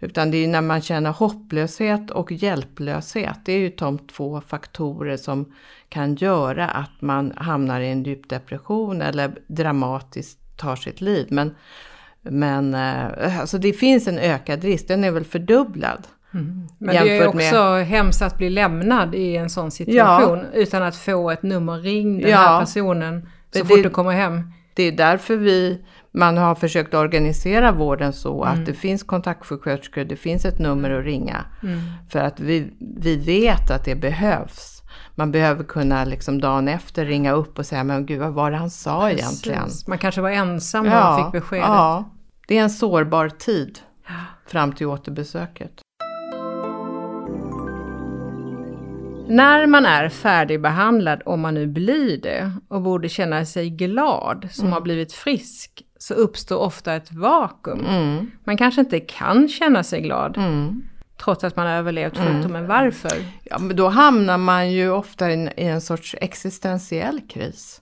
Utan 0.00 0.30
det 0.30 0.36
är 0.36 0.48
när 0.48 0.60
man 0.60 0.82
känner 0.82 1.10
hopplöshet 1.10 2.10
och 2.10 2.32
hjälplöshet. 2.32 3.38
Det 3.44 3.52
är 3.52 3.58
ju 3.58 3.70
de 3.70 3.98
två 3.98 4.40
faktorer 4.40 5.16
som 5.16 5.52
kan 5.88 6.14
göra 6.14 6.68
att 6.68 7.00
man 7.00 7.32
hamnar 7.36 7.80
i 7.80 7.90
en 7.90 8.04
djup 8.04 8.28
depression 8.28 9.02
eller 9.02 9.38
dramatiskt 9.48 10.41
tar 10.56 10.76
sitt 10.76 11.00
liv. 11.00 11.26
Men, 11.30 11.54
men 12.22 12.74
eh, 12.74 13.40
alltså 13.40 13.58
det 13.58 13.72
finns 13.72 14.08
en 14.08 14.18
ökad 14.18 14.64
risk, 14.64 14.88
den 14.88 15.04
är 15.04 15.10
väl 15.10 15.24
fördubblad. 15.24 16.06
Men 16.78 16.94
det 17.04 17.18
är 17.18 17.26
också 17.28 17.74
hemskt 17.76 18.22
att 18.22 18.38
bli 18.38 18.50
lämnad 18.50 19.14
i 19.14 19.36
en 19.36 19.50
sån 19.50 19.70
situation 19.70 20.44
utan 20.54 20.82
att 20.82 20.96
få 20.96 21.30
ett 21.30 21.42
nummer 21.42 21.78
ring 21.80 22.20
den 22.20 22.30
Ja. 22.30 22.36
här 22.36 22.60
personen 22.60 23.28
så 23.52 23.58
Men 23.58 23.66
fort 23.68 23.76
det- 23.76 23.82
du 23.82 23.90
kommer 23.90 24.10
hem. 24.12 24.52
Det 24.74 24.82
är 24.82 24.92
därför 24.92 25.36
vi, 25.36 25.84
man 26.12 26.36
har 26.36 26.54
försökt 26.54 26.94
organisera 26.94 27.72
vården 27.72 28.12
så 28.12 28.44
Mm. 28.44 28.60
att 28.60 28.66
det 28.66 28.74
finns 28.74 29.02
kontaktsjuksköterskor, 29.02 30.04
det 30.04 30.16
finns 30.16 30.44
ett 30.44 30.58
nummer 30.58 30.90
att 30.90 31.04
ringa. 31.04 31.44
Mm. 31.62 31.80
För 32.10 32.18
att 32.18 32.40
vi, 32.40 32.72
vi 32.98 33.16
vet 33.16 33.70
att 33.70 33.84
det 33.84 33.94
behövs. 33.94 34.71
Man 35.14 35.32
behöver 35.32 35.64
kunna 35.64 36.04
liksom 36.04 36.40
dagen 36.40 36.68
efter 36.68 37.04
ringa 37.04 37.32
upp 37.32 37.58
och 37.58 37.66
säga, 37.66 37.84
men 37.84 38.06
gud 38.06 38.20
vad 38.20 38.32
var 38.32 38.50
det 38.50 38.56
han 38.56 38.70
sa 38.70 39.10
egentligen? 39.10 39.64
Precis. 39.64 39.86
Man 39.86 39.98
kanske 39.98 40.20
var 40.20 40.30
ensam 40.30 40.84
när 40.84 41.00
man 41.00 41.24
fick 41.24 41.40
beskedet. 41.42 41.66
ja, 41.68 42.04
det 42.48 42.58
är 42.58 42.62
en 42.62 42.70
sårbar 42.70 43.28
tid 43.28 43.78
fram 44.46 44.72
till 44.72 44.86
återbesöket. 44.86 45.72
När 49.28 49.66
man 49.66 49.86
är 49.86 50.08
färdigbehandlad, 50.08 51.22
om 51.26 51.40
man 51.40 51.54
nu 51.54 51.66
blir 51.66 52.20
det, 52.22 52.52
och 52.68 52.82
borde 52.82 53.08
känna 53.08 53.44
sig 53.44 53.70
glad 53.70 54.48
som 54.50 54.64
Mm. 54.64 54.72
har 54.72 54.80
blivit 54.80 55.12
frisk, 55.12 55.82
så 55.98 56.14
uppstår 56.14 56.58
ofta 56.58 56.94
ett 56.94 57.12
vakuum. 57.12 57.84
Mm. 57.86 58.30
Man 58.44 58.56
kanske 58.56 58.80
inte 58.80 59.00
kan 59.00 59.48
känna 59.48 59.82
sig 59.82 60.00
glad, 60.00 60.36
Mm. 60.36 60.82
Trots 61.24 61.44
att 61.44 61.56
man 61.56 61.66
har 61.66 61.74
överlevt 61.74 62.16
sjukdomen. 62.16 62.66
Varför? 62.66 63.12
Ja, 63.44 63.58
men 63.58 63.76
då 63.76 63.88
hamnar 63.88 64.38
man 64.38 64.72
ju 64.72 64.90
ofta 64.90 65.30
i 65.30 65.34
en, 65.34 65.48
i 65.48 65.64
en 65.64 65.80
sorts 65.80 66.16
existentiell 66.20 67.20
kris. 67.28 67.80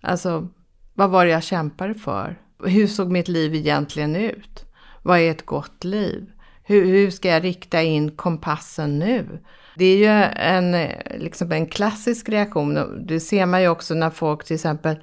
Alltså, 0.00 0.48
vad 0.94 1.10
var 1.10 1.24
det 1.24 1.30
jag 1.30 1.42
kämpade 1.42 1.94
för? 1.94 2.38
Hur 2.64 2.86
såg 2.86 3.10
mitt 3.10 3.28
liv 3.28 3.54
egentligen 3.54 4.16
ut? 4.16 4.64
Vad 5.02 5.18
är 5.18 5.30
ett 5.30 5.46
gott 5.46 5.84
liv? 5.84 6.30
Hur, 6.62 6.86
hur 6.86 7.10
ska 7.10 7.28
jag 7.28 7.44
rikta 7.44 7.82
in 7.82 8.16
kompassen 8.16 8.98
nu? 8.98 9.38
Det 9.76 9.84
är 9.84 9.96
ju 9.96 10.06
en, 10.36 10.88
liksom 11.20 11.52
en 11.52 11.66
klassisk 11.66 12.28
reaktion. 12.28 13.06
Det 13.06 13.20
ser 13.20 13.46
man 13.46 13.62
ju 13.62 13.68
också 13.68 13.94
när 13.94 14.10
folk 14.10 14.44
till 14.44 14.54
exempel 14.54 14.96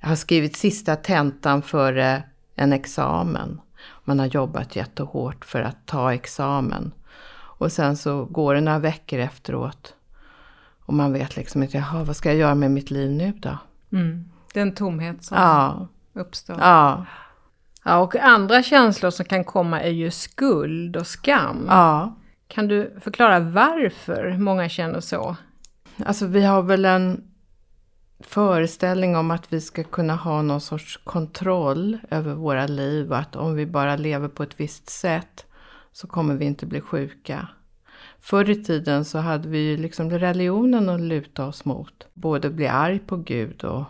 har 0.00 0.16
skrivit 0.16 0.56
sista 0.56 0.96
tentan 0.96 1.62
före 1.62 2.22
en 2.56 2.72
examen. 2.72 3.60
Man 4.04 4.18
har 4.18 4.26
jobbat 4.26 4.76
jättehårt 4.76 5.44
för 5.44 5.60
att 5.60 5.86
ta 5.86 6.14
examen. 6.14 6.92
Och 7.60 7.72
sen 7.72 7.96
så 7.96 8.24
går 8.24 8.54
det 8.54 8.60
några 8.60 8.78
veckor 8.78 9.18
efteråt. 9.18 9.94
Och 10.84 10.94
man 10.94 11.12
vet 11.12 11.36
liksom 11.36 11.62
inte, 11.62 11.76
jaha, 11.76 12.04
vad 12.04 12.16
ska 12.16 12.28
jag 12.28 12.38
göra 12.38 12.54
med 12.54 12.70
mitt 12.70 12.90
liv 12.90 13.10
nu 13.10 13.32
då? 13.32 13.58
Mm. 13.92 14.24
Den 14.54 14.74
tomhet 14.74 15.24
som 15.24 15.36
Ja, 15.36 15.88
uppstår. 16.12 16.56
ja, 16.60 17.06
Ja, 17.84 17.98
och 17.98 18.16
andra 18.16 18.62
känslor 18.62 19.10
som 19.10 19.24
kan 19.24 19.44
komma 19.44 19.80
är 19.80 19.90
ju 19.90 20.10
skuld 20.10 20.96
och 20.96 21.06
skam. 21.06 21.64
ja. 21.68 22.16
Kan 22.48 22.68
du 22.68 22.98
förklara 23.00 23.40
varför 23.40 24.36
många 24.38 24.68
känner 24.68 25.00
så? 25.00 25.36
Alltså 26.06 26.26
vi 26.26 26.44
har 26.44 26.62
väl 26.62 26.84
en 26.84 27.24
föreställning 28.20 29.16
om 29.16 29.30
att 29.30 29.52
vi 29.52 29.60
ska 29.60 29.84
kunna 29.84 30.14
ha 30.16 30.42
någon 30.42 30.60
sorts 30.60 31.00
kontroll 31.04 31.98
över 32.10 32.34
våra 32.34 32.66
liv 32.66 33.10
och 33.10 33.18
att 33.18 33.36
om 33.36 33.54
vi 33.54 33.66
bara 33.66 33.96
lever 33.96 34.28
på 34.28 34.42
ett 34.42 34.60
visst 34.60 34.88
sätt 34.88 35.46
så 35.92 36.06
kommer 36.06 36.34
vi 36.34 36.44
inte 36.44 36.66
bli 36.66 36.80
sjuka. 36.80 37.48
Förr 38.20 38.50
i 38.50 38.64
tiden 38.64 39.04
så 39.04 39.18
hade 39.18 39.48
vi 39.48 39.58
ju 39.58 39.76
liksom 39.76 40.10
religionen 40.10 40.88
att 40.88 41.00
luta 41.00 41.46
oss 41.46 41.64
mot. 41.64 42.06
Både 42.14 42.50
bli 42.50 42.66
arg 42.66 42.98
på 42.98 43.16
Gud 43.16 43.64
och 43.64 43.84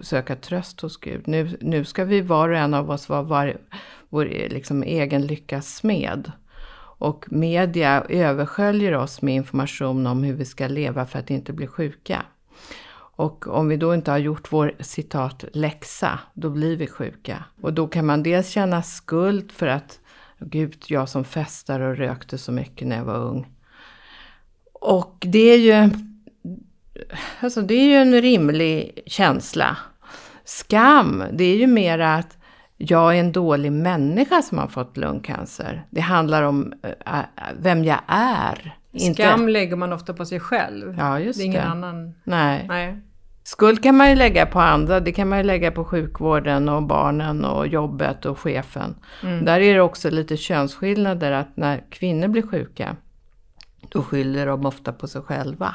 söka 0.00 0.36
tröst 0.36 0.80
hos 0.80 0.96
Gud. 0.96 1.28
Nu, 1.28 1.56
nu 1.60 1.84
ska 1.84 2.04
vi 2.04 2.20
var 2.20 2.48
och 2.48 2.56
en 2.56 2.74
av 2.74 2.90
oss 2.90 3.08
vara 3.08 3.22
var, 3.22 3.56
vår 4.08 4.28
e- 4.28 4.48
liksom 4.50 4.82
egen 4.82 5.26
lyckas 5.26 5.74
smed. 5.74 6.32
Och 6.98 7.26
media 7.30 8.04
översköljer 8.08 8.94
oss 8.94 9.22
med 9.22 9.34
information 9.34 10.06
om 10.06 10.22
hur 10.22 10.34
vi 10.34 10.44
ska 10.44 10.68
leva 10.68 11.06
för 11.06 11.18
att 11.18 11.30
inte 11.30 11.52
bli 11.52 11.66
sjuka. 11.66 12.22
Och 13.16 13.48
om 13.48 13.68
vi 13.68 13.76
då 13.76 13.94
inte 13.94 14.10
har 14.10 14.18
gjort 14.18 14.52
vår 14.52 14.72
citat 14.80 15.44
läxa, 15.52 16.18
då 16.34 16.50
blir 16.50 16.76
vi 16.76 16.86
sjuka. 16.86 17.44
Och 17.60 17.72
då 17.72 17.86
kan 17.86 18.06
man 18.06 18.22
dels 18.22 18.50
känna 18.50 18.82
skuld 18.82 19.52
för 19.52 19.66
att 19.66 20.00
Gud, 20.46 20.84
jag 20.86 21.08
som 21.08 21.24
festade 21.24 21.86
och 21.86 21.96
rökte 21.96 22.38
så 22.38 22.52
mycket 22.52 22.88
när 22.88 22.96
jag 22.96 23.04
var 23.04 23.18
ung. 23.18 23.46
Och 24.72 25.16
det 25.20 25.38
är 25.38 25.58
ju, 25.58 25.90
alltså 27.40 27.62
det 27.62 27.74
är 27.74 27.84
ju 27.84 27.94
en 27.94 28.22
rimlig 28.22 29.02
känsla. 29.06 29.76
Skam, 30.44 31.24
det 31.32 31.44
är 31.44 31.56
ju 31.56 31.66
mera 31.66 32.14
att 32.14 32.38
jag 32.76 33.16
är 33.16 33.20
en 33.20 33.32
dålig 33.32 33.72
människa 33.72 34.42
som 34.42 34.58
har 34.58 34.66
fått 34.66 34.96
lungcancer. 34.96 35.86
Det 35.90 36.00
handlar 36.00 36.42
om 36.42 36.72
äh, 36.82 37.18
vem 37.58 37.84
jag 37.84 38.00
är. 38.06 38.76
Skam 39.14 39.48
lägger 39.48 39.76
man 39.76 39.92
ofta 39.92 40.14
på 40.14 40.26
sig 40.26 40.40
själv. 40.40 40.96
Ja, 40.98 41.20
just 41.20 41.38
det 41.38 41.42
är 41.42 41.46
ingen 41.46 41.60
det. 41.60 41.68
annan. 41.68 42.14
Nej. 42.24 42.64
Nej. 42.68 43.00
Skuld 43.46 43.82
kan 43.82 43.96
man 43.96 44.10
ju 44.10 44.16
lägga 44.16 44.46
på 44.46 44.60
andra. 44.60 45.00
Det 45.00 45.12
kan 45.12 45.28
man 45.28 45.38
ju 45.38 45.44
lägga 45.44 45.70
på 45.70 45.84
sjukvården 45.84 46.68
och 46.68 46.82
barnen 46.82 47.44
och 47.44 47.66
jobbet 47.66 48.24
och 48.24 48.38
chefen. 48.38 48.94
Mm. 49.22 49.44
Där 49.44 49.60
är 49.60 49.74
det 49.74 49.80
också 49.80 50.10
lite 50.10 50.36
könsskillnader 50.36 51.32
att 51.32 51.56
när 51.56 51.84
kvinnor 51.90 52.28
blir 52.28 52.42
sjuka 52.42 52.96
då 53.88 54.02
skyller 54.02 54.46
de 54.46 54.66
ofta 54.66 54.92
på 54.92 55.08
sig 55.08 55.22
själva. 55.22 55.74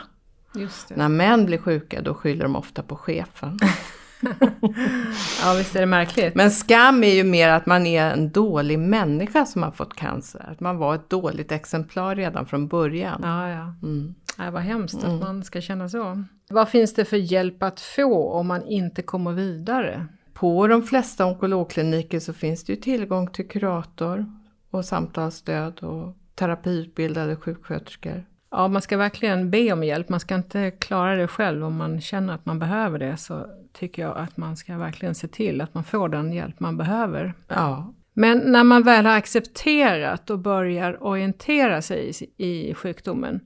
När 0.89 1.09
män 1.09 1.45
blir 1.45 1.57
sjuka 1.57 2.01
då 2.01 2.13
skyller 2.13 2.43
de 2.43 2.55
ofta 2.55 2.83
på 2.83 2.95
chefen. 2.95 3.59
ja, 5.43 5.53
visst 5.57 5.75
är 5.75 5.79
det 5.79 5.85
märkligt. 5.85 6.35
Men 6.35 6.51
skam 6.51 7.03
är 7.03 7.13
ju 7.13 7.23
mer 7.23 7.49
att 7.49 7.65
man 7.65 7.85
är 7.85 8.11
en 8.11 8.31
dålig 8.31 8.79
människa 8.79 9.45
som 9.45 9.63
har 9.63 9.71
fått 9.71 9.95
cancer. 9.95 10.49
Att 10.51 10.59
man 10.59 10.77
var 10.77 10.95
ett 10.95 11.09
dåligt 11.09 11.51
exemplar 11.51 12.15
redan 12.15 12.45
från 12.45 12.67
början. 12.67 13.21
Ja, 13.23 13.49
ja. 13.49 13.73
Mm. 13.83 14.15
Det 14.37 14.51
var 14.51 14.59
hemskt 14.59 15.03
att 15.03 15.19
man 15.19 15.43
ska 15.43 15.61
känna 15.61 15.89
så. 15.89 16.23
Vad 16.49 16.69
finns 16.69 16.93
det 16.93 17.05
för 17.05 17.17
hjälp 17.17 17.63
att 17.63 17.79
få 17.79 18.29
om 18.29 18.47
man 18.47 18.65
inte 18.65 19.01
kommer 19.01 19.31
vidare? 19.31 20.07
På 20.33 20.67
de 20.67 20.83
flesta 20.83 21.25
onkologkliniker 21.25 22.19
så 22.19 22.33
finns 22.33 22.63
det 22.63 22.73
ju 22.73 22.81
tillgång 22.81 23.27
till 23.27 23.47
kurator 23.47 24.25
och 24.69 24.85
samtalsstöd 24.85 25.79
och 25.79 26.15
terapiutbildade 26.35 27.35
sjuksköterskor. 27.35 28.25
Ja, 28.51 28.67
man 28.67 28.81
ska 28.81 28.97
verkligen 28.97 29.51
be 29.51 29.73
om 29.73 29.83
hjälp. 29.83 30.09
Man 30.09 30.19
ska 30.19 30.35
inte 30.35 30.71
klara 30.71 31.15
det 31.15 31.27
själv. 31.27 31.65
Om 31.65 31.75
man 31.75 32.01
känner 32.01 32.33
att 32.33 32.45
man 32.45 32.59
behöver 32.59 32.99
det 32.99 33.17
så 33.17 33.45
tycker 33.73 34.01
jag 34.01 34.17
att 34.17 34.37
man 34.37 34.57
ska 34.57 34.77
verkligen 34.77 35.15
se 35.15 35.27
till 35.27 35.61
att 35.61 35.73
man 35.73 35.83
får 35.83 36.09
den 36.09 36.33
hjälp 36.33 36.59
man 36.59 36.77
behöver. 36.77 37.33
Ja, 37.47 37.93
Men 38.13 38.37
när 38.37 38.63
man 38.63 38.83
väl 38.83 39.05
har 39.05 39.17
accepterat 39.17 40.29
och 40.29 40.39
börjar 40.39 41.03
orientera 41.03 41.81
sig 41.81 42.11
i, 42.37 42.47
i 42.69 42.73
sjukdomen 42.73 43.39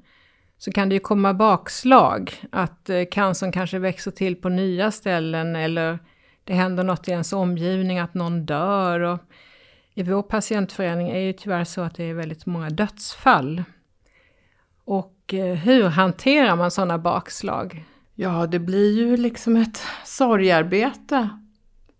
så 0.58 0.72
kan 0.72 0.90
det 0.90 0.96
ju 0.96 1.00
komma 1.00 1.34
bakslag. 1.34 2.34
Att 2.52 2.90
eh, 2.90 3.04
cancern 3.12 3.52
kanske 3.52 3.80
växer 3.80 4.12
till 4.12 4.36
på 4.36 4.50
nya 4.50 4.92
ställen 4.92 5.56
eller 5.56 6.00
det 6.44 6.54
händer 6.54 6.84
något 6.84 7.08
i 7.08 7.12
ens 7.12 7.34
omgivning, 7.34 8.00
att 8.00 8.14
någon 8.14 8.46
dör. 8.46 9.00
Och 9.00 9.20
I 9.94 10.04
vår 10.04 10.24
patientförening 10.24 11.10
är 11.10 11.28
det 11.28 11.34
tyvärr 11.34 11.64
så 11.64 11.82
att 11.82 11.96
det 11.96 12.04
är 12.04 12.14
väldigt 12.14 12.46
många 12.46 12.70
dödsfall. 12.70 13.64
Och 14.86 15.34
eh, 15.34 15.56
hur 15.56 15.84
hanterar 15.84 16.56
man 16.56 16.72
sådana 16.72 16.98
bakslag? 16.98 17.86
ja 18.16 18.48
det 18.48 18.60
blir 18.60 18.98
ju 18.98 19.18
liksom 19.18 19.56
ett 19.56 19.82
sorgarbete 20.06 21.30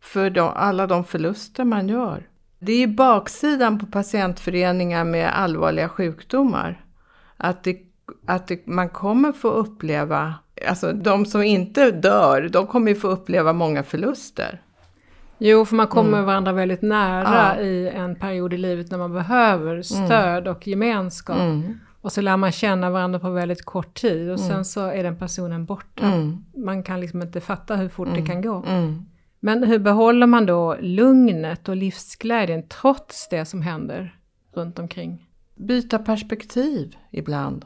för 0.02 0.30
de, 0.30 0.52
alla 0.56 0.88
de 0.88 1.04
förluster 1.04 1.63
man 1.63 1.88
gör. 1.90 2.28
Det 2.60 2.84
är 2.84 2.88
baksidan 2.88 3.80
på 3.80 3.86
patientföreningar 3.86 5.04
med 5.04 5.40
allvarliga 5.40 5.90
sjukdomar. 5.90 6.86
Att, 7.38 7.63
det, 7.63 7.78
att 8.28 8.48
det, 8.48 8.68
man 8.68 8.90
kommer 8.90 9.32
få 9.32 9.50
uppleva, 9.50 10.36
alltså 10.68 10.92
de 10.92 11.25
som 11.25 11.44
inte 11.44 11.92
dör, 11.92 12.50
de 12.52 12.68
kommer 12.68 12.92
ju 12.92 12.96
få 12.96 13.08
uppleva 13.08 13.54
många 13.54 13.84
förluster. 13.84 14.62
Jo, 15.38 15.66
för 15.66 15.75
man 15.75 15.88
kommer 15.88 16.22
varandra 16.22 16.52
väldigt 16.52 16.82
nära 16.82 17.56
Ja. 17.56 17.62
i 17.62 17.90
en 17.90 18.16
period 18.16 18.54
i 18.54 18.58
livet 18.58 18.92
när 18.92 18.98
man 18.98 19.13
behöver 19.13 19.82
stöd 19.82 20.48
och 20.48 20.68
gemenskap. 20.68 21.40
Mm. 21.40 21.80
Och 22.04 22.12
så 22.12 22.22
lär 22.22 22.38
man 22.38 22.52
känna 22.52 22.90
varandra 22.90 23.20
på 23.20 23.30
väldigt 23.30 23.66
kort 23.66 23.94
tid 23.94 24.32
och 24.32 24.40
sen 24.40 24.66
så 24.66 24.86
är 24.86 25.04
den 25.04 25.20
personen 25.20 25.66
borta. 25.66 26.06
Mm. 26.06 26.46
Man 26.56 26.84
kan 26.84 27.00
liksom 27.00 27.22
inte 27.22 27.42
fatta 27.42 27.76
hur 27.76 27.90
fort 27.90 28.08
det 28.16 28.22
kan 28.26 28.42
gå. 28.42 28.64
Mm. 28.68 29.06
Men 29.40 29.64
hur 29.64 29.80
behåller 29.80 30.28
man 30.28 30.46
då 30.46 30.76
lugnet 30.80 31.70
och 31.70 31.76
livsglädjen 31.76 32.68
trots 32.68 33.30
det 33.30 33.46
som 33.46 33.62
händer 33.62 34.20
runt 34.54 34.80
omkring? 34.80 35.30
Byta 35.56 36.00
perspektiv 36.00 36.96
ibland. 37.12 37.66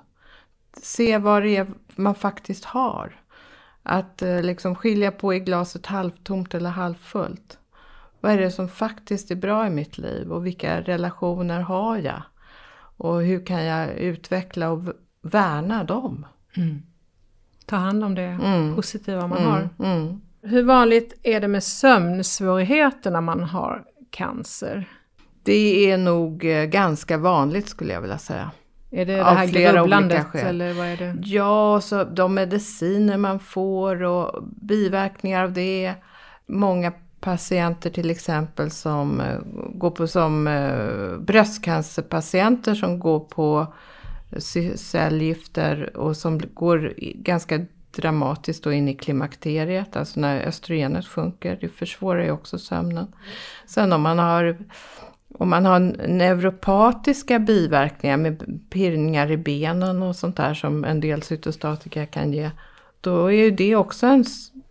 Se 0.81 1.17
vad 1.17 1.43
det 1.43 1.57
är 1.57 1.67
man 1.95 2.15
faktiskt 2.15 2.65
har. 2.65 3.21
Att 3.83 4.21
eh, 4.21 4.41
liksom 4.41 4.75
skilja 4.75 5.11
på 5.11 5.33
i 5.33 5.39
glaset 5.39 5.85
halvtomt 5.85 6.53
eller 6.53 6.69
halvfullt. 6.69 7.57
Vad 8.21 8.31
är 8.31 8.37
det 8.37 8.51
som 8.51 8.69
faktiskt 8.69 9.31
är 9.31 9.35
bra 9.35 9.67
i 9.67 9.69
mitt 9.69 9.97
liv 9.97 10.31
och 10.31 10.45
vilka 10.45 10.81
relationer 10.81 11.61
har 11.61 11.97
jag? 11.97 12.21
Och 12.97 13.21
hur 13.21 13.45
kan 13.45 13.63
jag 13.63 13.89
utveckla 13.97 14.69
och 14.69 14.83
värna 15.21 15.83
dem? 15.83 16.25
Ta 17.65 17.75
hand 17.75 18.03
om 18.03 18.15
det 18.15 18.21
Mm. 18.21 18.75
positiva 18.75 19.27
man 19.27 19.43
har. 19.43 19.69
Mm. 19.79 20.21
Hur 20.41 20.63
vanligt 20.63 21.19
är 21.23 21.39
det 21.41 21.47
med 21.47 21.63
sömnsvårigheter 21.63 23.11
när 23.11 23.21
man 23.21 23.43
har 23.43 23.83
cancer? 24.09 24.89
Det 25.43 25.91
är 25.91 25.97
nog 25.97 26.45
eh, 26.45 26.63
ganska 26.63 27.17
vanligt 27.17 27.69
skulle 27.69 27.93
jag 27.93 28.01
vilja 28.01 28.17
säga. 28.17 28.51
Är 28.91 29.05
det 29.05 29.15
det 29.15 29.25
Av 29.25 29.35
här 29.35 29.47
grubblandet 29.47 30.35
eller 30.35 30.73
vad 30.73 30.85
är 30.87 30.97
det? 30.97 31.15
Ja, 31.23 31.81
så 31.81 32.03
de 32.03 32.33
mediciner 32.33 33.17
man 33.17 33.39
får 33.39 34.03
och 34.03 34.43
biverkningar 34.61 35.43
av 35.43 35.53
det. 35.53 35.93
Många 36.47 36.93
patienter 37.19 37.89
till 37.89 38.09
exempel 38.09 38.71
som 38.71 39.21
eh, 39.21 39.39
går 39.73 39.91
på 39.91 40.07
som 40.07 40.47
eh, 40.47 41.17
bröstcancerpatienter 41.19 42.75
som 42.75 42.99
går 42.99 43.19
på 43.19 43.73
eh, 44.31 44.75
cellgifter 44.75 45.97
och 45.97 46.17
som 46.17 46.41
går 46.53 46.93
ganska 47.15 47.65
dramatiskt 47.95 48.63
då 48.63 48.71
in 48.71 48.87
i 48.87 48.93
klimakteriet, 48.93 49.95
alltså 49.95 50.19
när 50.19 50.41
östrogenet 50.41 51.05
sjunker. 51.05 51.57
Det 51.61 51.69
försvårar 51.69 52.23
ju 52.23 52.31
också 52.31 52.57
sömnen. 52.57 53.07
Sen 53.65 53.93
om 53.93 54.01
man 54.01 54.19
har 54.19 54.57
om 55.39 55.49
man 55.49 55.65
har 55.65 55.79
neuropatiska 56.07 57.39
biverkningar 57.39 58.17
med 58.17 58.61
pirrningar 58.69 59.31
i 59.31 59.37
benen 59.37 60.03
och 60.03 60.15
sånt 60.15 60.37
där 60.37 60.53
som 60.53 60.83
en 60.83 60.99
del 60.99 61.21
cytostatika 61.21 62.05
kan 62.05 62.33
ge. 62.33 62.51
Då 63.01 63.25
är 63.25 63.43
ju 63.43 63.51
det 63.51 63.75
också 63.75 64.07
en, 64.07 64.25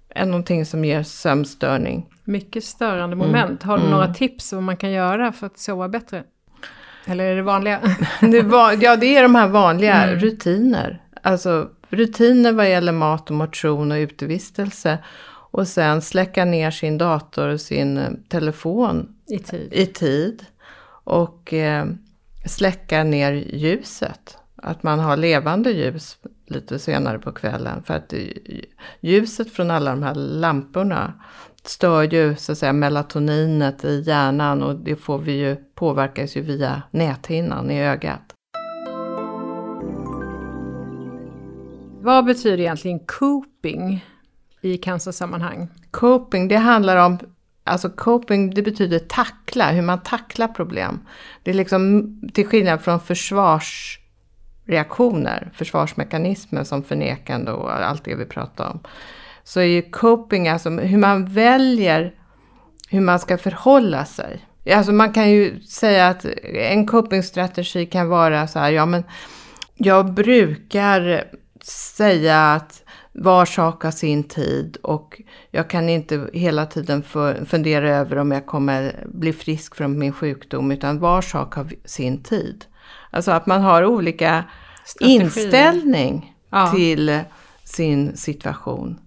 en 0.08 0.30
någonting 0.30 0.66
som 0.66 0.84
ger 0.84 1.02
sömnstörning. 1.02 2.06
Mycket 2.26 2.64
störande 2.64 3.16
moment. 3.16 3.62
Har 3.62 3.76
du 3.76 3.80
Mm. 3.82 3.92
några 3.94 4.14
tips 4.14 4.52
vad 4.52 4.62
man 4.62 4.76
kan 4.76 4.90
göra 4.90 5.32
för 5.32 5.46
att 5.46 5.58
sova 5.58 5.88
bättre? 5.88 6.24
Eller 7.04 7.24
är 7.24 7.36
det 7.36 7.42
vanliga? 7.42 7.80
Det 8.20 8.42
var, 8.42 8.76
ja, 8.80 8.96
det 8.96 9.16
är 9.16 9.22
de 9.22 9.34
här 9.34 9.48
vanliga 9.48 10.02
Mm. 10.02 10.20
rutiner. 10.20 11.02
Alltså 11.22 11.68
rutiner 11.90 12.52
vad 12.52 12.70
gäller 12.70 12.92
mat 12.92 13.30
och 13.30 13.36
motion 13.36 13.92
och 13.92 13.96
utevistelse. 13.96 14.98
Och 15.50 15.68
sen 15.68 16.02
släcka 16.02 16.44
ner 16.44 16.70
sin 16.70 16.98
dator 16.98 17.48
och 17.48 17.60
sin 17.60 17.96
eh, 17.98 18.10
telefon 18.28 19.08
I 19.26 19.38
tid. 19.38 19.68
i 19.72 19.86
tid. 19.86 20.44
Och 21.04 21.52
eh, 21.52 21.86
släcka 22.46 23.04
ner 23.04 23.32
ljuset. 23.32 24.38
Att 24.56 24.82
man 24.82 24.98
har 24.98 25.16
levande 25.16 25.70
ljus 25.70 26.18
lite 26.46 26.78
senare 26.78 27.18
på 27.18 27.32
kvällen. 27.32 27.82
För 27.82 27.94
att 27.94 28.08
det- 28.08 28.32
ljuset 29.00 29.50
från 29.50 29.70
alla 29.70 29.90
de 29.90 30.02
här 30.02 30.14
lamporna 30.14 31.12
stör 31.68 32.02
ju 32.02 32.36
så 32.36 32.52
att 32.52 32.58
säga 32.58 32.72
melatoninet 32.72 33.84
i 33.84 34.02
hjärnan 34.06 34.62
och 34.62 34.76
det 34.76 34.96
får 34.96 35.18
vi 35.18 35.32
ju, 35.32 35.56
påverkas 35.56 36.36
ju 36.36 36.40
via 36.40 36.82
näthinnan 36.90 37.70
i 37.70 37.82
ögat. 37.82 38.32
Vad 42.00 42.24
betyder 42.24 42.60
egentligen 42.60 43.00
coping 43.06 44.04
i 44.60 44.76
cancersammanhang? 44.76 45.68
Coping, 45.90 46.48
det 46.48 46.56
handlar 46.56 46.96
om, 46.96 47.18
alltså 47.64 47.90
coping 47.90 48.54
det 48.54 48.62
betyder 48.62 48.98
tackla, 48.98 49.70
hur 49.70 49.82
man 49.82 50.02
tacklar 50.02 50.48
problem. 50.48 51.00
Det 51.42 51.50
är 51.50 51.54
liksom 51.54 52.12
till 52.34 52.46
skillnad 52.46 52.80
från 52.80 53.00
försvarsreaktioner, 53.00 55.50
försvarsmekanismer 55.54 56.64
som 56.64 56.82
förnekande 56.82 57.52
och 57.52 57.72
allt 57.72 58.04
det 58.04 58.14
vi 58.14 58.24
pratar 58.24 58.70
om. 58.70 58.80
Så 59.46 59.60
är 59.60 59.64
ju 59.64 59.82
coping 59.82 60.48
alltså 60.48 60.70
hur 60.70 60.98
man 60.98 61.24
väljer 61.24 62.14
hur 62.88 63.00
man 63.00 63.18
ska 63.18 63.38
förhålla 63.38 64.04
sig. 64.04 64.46
Alltså 64.72 64.92
man 64.92 65.12
kan 65.12 65.30
ju 65.30 65.60
säga 65.60 66.08
att 66.08 66.24
en 66.54 66.86
copingstrategi 66.86 67.86
kan 67.86 68.08
vara 68.08 68.46
så 68.46 68.58
här, 68.58 68.70
ja 68.70 68.86
men 68.86 69.04
jag 69.74 70.14
brukar 70.14 71.24
säga 71.96 72.52
att 72.52 72.82
var 73.12 73.44
sak 73.44 73.82
har 73.82 73.90
sin 73.90 74.24
tid 74.24 74.76
och 74.82 75.20
jag 75.50 75.70
kan 75.70 75.88
inte 75.88 76.28
hela 76.32 76.66
tiden 76.66 77.02
fundera 77.46 77.90
över 77.90 78.18
om 78.18 78.32
jag 78.32 78.46
kommer 78.46 79.04
bli 79.06 79.32
frisk 79.32 79.74
från 79.74 79.98
min 79.98 80.12
sjukdom 80.12 80.70
utan 80.70 80.98
var 80.98 81.22
sak 81.22 81.54
har 81.54 81.68
sin 81.84 82.22
tid. 82.22 82.64
Alltså 83.10 83.30
att 83.30 83.46
man 83.46 83.60
har 83.60 83.84
olika 83.84 84.44
Strategier. 84.84 85.20
inställning 85.20 86.34
Ja. 86.50 86.72
till 86.74 87.20
sin 87.64 88.16
situation. 88.16 89.00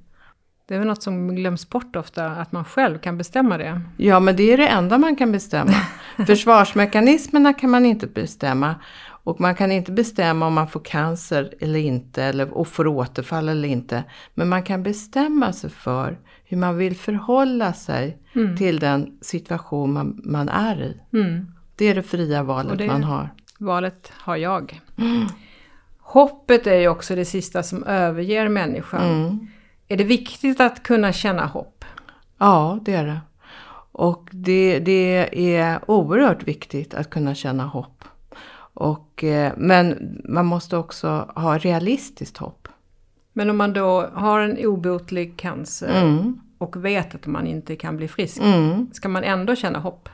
Det 0.69 0.75
är 0.75 0.79
väl 0.79 0.87
något 0.87 1.03
som 1.03 1.35
glöms 1.35 1.69
bort 1.69 1.95
ofta, 1.95 2.25
att 2.27 2.51
man 2.51 2.65
själv 2.65 2.97
kan 2.97 3.17
bestämma 3.17 3.57
det. 3.57 3.81
Ja, 3.97 4.19
men 4.19 4.35
det 4.35 4.53
är 4.53 4.57
det 4.57 4.67
enda 4.67 4.97
man 4.97 5.15
kan 5.15 5.31
bestämma. 5.31 5.73
Försvarsmekanismerna 6.27 7.53
kan 7.53 7.69
man 7.69 7.85
inte 7.85 8.07
bestämma. 8.07 8.75
Och 9.23 9.41
man 9.41 9.55
kan 9.55 9.71
inte 9.71 9.91
bestämma 9.91 10.47
om 10.47 10.53
man 10.53 10.67
får 10.67 10.79
cancer 10.79 11.53
eller 11.59 11.79
inte, 11.79 12.23
eller 12.23 12.53
och 12.53 12.67
får 12.67 12.87
återfall 12.87 13.49
eller 13.49 13.67
inte. 13.67 14.03
Men 14.33 14.49
man 14.49 14.63
kan 14.63 14.83
bestämma 14.83 15.53
sig 15.53 15.69
för 15.69 16.19
hur 16.45 16.57
man 16.57 16.77
vill 16.77 16.95
förhålla 16.95 17.73
sig 17.73 18.17
till 18.57 18.79
den 18.79 19.17
situation 19.21 19.93
man, 19.93 20.21
man 20.23 20.49
är 20.49 20.81
i. 20.81 21.01
Mm. 21.13 21.45
Det 21.75 21.85
är 21.85 21.95
det 21.95 22.03
fria 22.03 22.43
valet 22.43 22.77
det- 22.77 22.87
man 22.87 23.03
har. 23.03 23.29
Valet 23.59 24.11
har 24.15 24.35
jag. 24.37 24.81
Hoppet 25.99 26.67
är 26.67 26.75
ju 26.79 26.87
också 26.87 27.15
det 27.15 27.25
sista 27.25 27.63
som 27.63 27.83
överger 27.83 28.49
människan. 28.49 29.01
Är 29.89 29.97
det 29.97 30.03
viktigt 30.03 30.59
att 30.59 30.83
kunna 30.83 31.13
känna 31.13 31.45
hopp? 31.45 31.85
Ja, 32.37 32.79
det 32.81 32.93
är 32.93 33.05
det. 33.05 33.19
Och 33.91 34.29
det, 34.31 34.79
det 34.79 35.29
är 35.57 35.91
oerhört 35.91 36.43
viktigt 36.43 36.93
att 36.93 37.09
kunna 37.09 37.35
känna 37.35 37.65
hopp. 37.65 38.03
Och, 38.73 39.23
eh, 39.23 39.53
men 39.57 40.17
man 40.25 40.45
måste 40.45 40.77
också 40.77 41.31
ha 41.35 41.57
realistiskt 41.57 42.37
hopp. 42.37 42.67
Men 43.33 43.49
om 43.49 43.57
man 43.57 43.73
då 43.73 44.09
har 44.13 44.39
en 44.39 44.65
obotlig 44.65 45.37
cancer, 45.37 46.01
Mm. 46.03 46.39
och 46.57 46.85
vet 46.85 47.15
att 47.15 47.25
man 47.25 47.47
inte 47.47 47.75
kan 47.75 47.97
bli 47.97 48.07
frisk, 48.07 48.41
Mm. 48.41 48.87
ska 48.93 49.09
man 49.09 49.23
ändå 49.23 49.55
känna 49.55 49.79
hopp? 49.79 50.09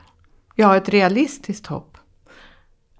Ja, 0.54 0.76
ett 0.76 0.88
realistiskt 0.88 1.66
hopp. 1.66 1.95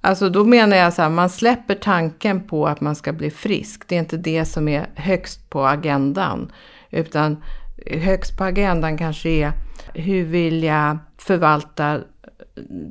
Alltså 0.07 0.29
då 0.29 0.45
menar 0.45 0.77
jag 0.77 0.93
så 0.93 1.03
här, 1.03 1.11
man 1.11 1.31
släpper 1.31 1.75
tanken 1.75 2.41
på 2.41 2.67
att 2.67 2.81
man 2.81 2.97
ska 2.97 3.13
bli 3.13 3.31
frisk. 3.31 3.89
Det 3.89 3.95
är 3.95 3.99
inte 3.99 4.17
det 4.17 4.45
som 4.45 4.69
är 4.69 4.87
högst 4.95 5.51
på 5.51 5.67
agendan. 5.67 6.53
Utan 6.91 7.37
högst 7.87 8.39
på 8.39 8.45
agendan 8.45 8.99
kanske 8.99 9.29
är 9.29 9.53
hur 9.95 10.25
vill 10.25 10.63
jag 10.63 10.99
förvalta 11.19 12.01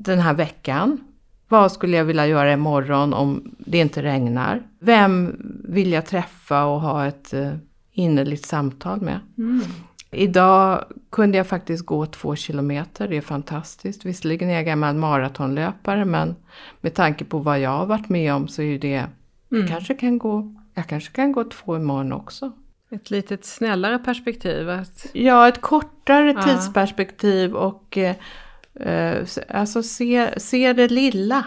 den 0.06 0.20
här 0.20 0.34
veckan? 0.34 1.00
Vad 1.48 1.72
skulle 1.72 1.98
jag 1.98 2.06
vilja 2.06 2.28
göra 2.28 2.54
imorgon 2.54 3.14
om 3.14 3.56
det 3.60 3.78
inte 3.78 4.04
regnar? 4.04 4.62
Vem 4.80 5.36
vill 5.70 5.92
jag 5.92 6.06
träffa 6.06 6.66
och 6.66 6.82
ha 6.82 7.06
ett 7.06 7.34
eh, 7.34 7.54
innerligt 7.92 8.46
samtal 8.46 9.02
med? 9.02 9.20
Mm. 9.38 9.62
Idag 10.16 10.86
kunde 11.10 11.38
jag 11.38 11.48
faktiskt 11.48 11.86
gå 11.86 12.06
två 12.06 12.36
kilometer, 12.36 13.08
det 13.08 13.18
är 13.18 13.22
fantastiskt. 13.22 14.06
Visserligen 14.06 14.50
är 14.50 14.54
jag 14.54 14.66
gammal 14.66 14.96
maratonlöpare 14.96 16.06
men 16.06 16.36
med 16.82 16.94
tanke 16.94 17.26
på 17.26 17.40
vad 17.40 17.60
jag 17.60 17.70
har 17.70 17.86
varit 17.86 18.10
med 18.10 18.34
om 18.34 18.48
så 18.48 18.62
är 18.62 18.66
ju 18.66 18.78
det, 18.78 19.06
jag, 19.50 19.68
kanske 19.68 19.94
kan 19.94 20.18
gå, 20.18 20.56
jag 20.74 20.88
kanske 20.88 21.12
kan 21.12 21.32
gå 21.32 21.44
två 21.44 21.76
imorgon 21.76 22.14
också. 22.14 22.52
Ett 22.92 23.10
litet 23.10 23.46
snällare 23.46 24.00
perspektiv. 24.00 24.70
Att, 24.70 25.06
Ja, 25.14 25.48
ett 25.48 25.62
kortare 25.62 26.32
Ja. 26.32 26.42
tidsperspektiv 26.42 27.56
och 27.56 27.98
eh, 27.98 28.16
eh, 28.76 29.28
alltså 29.50 29.84
se, 29.84 30.40
se 30.40 30.74
det 30.74 30.88
lilla. 30.88 31.46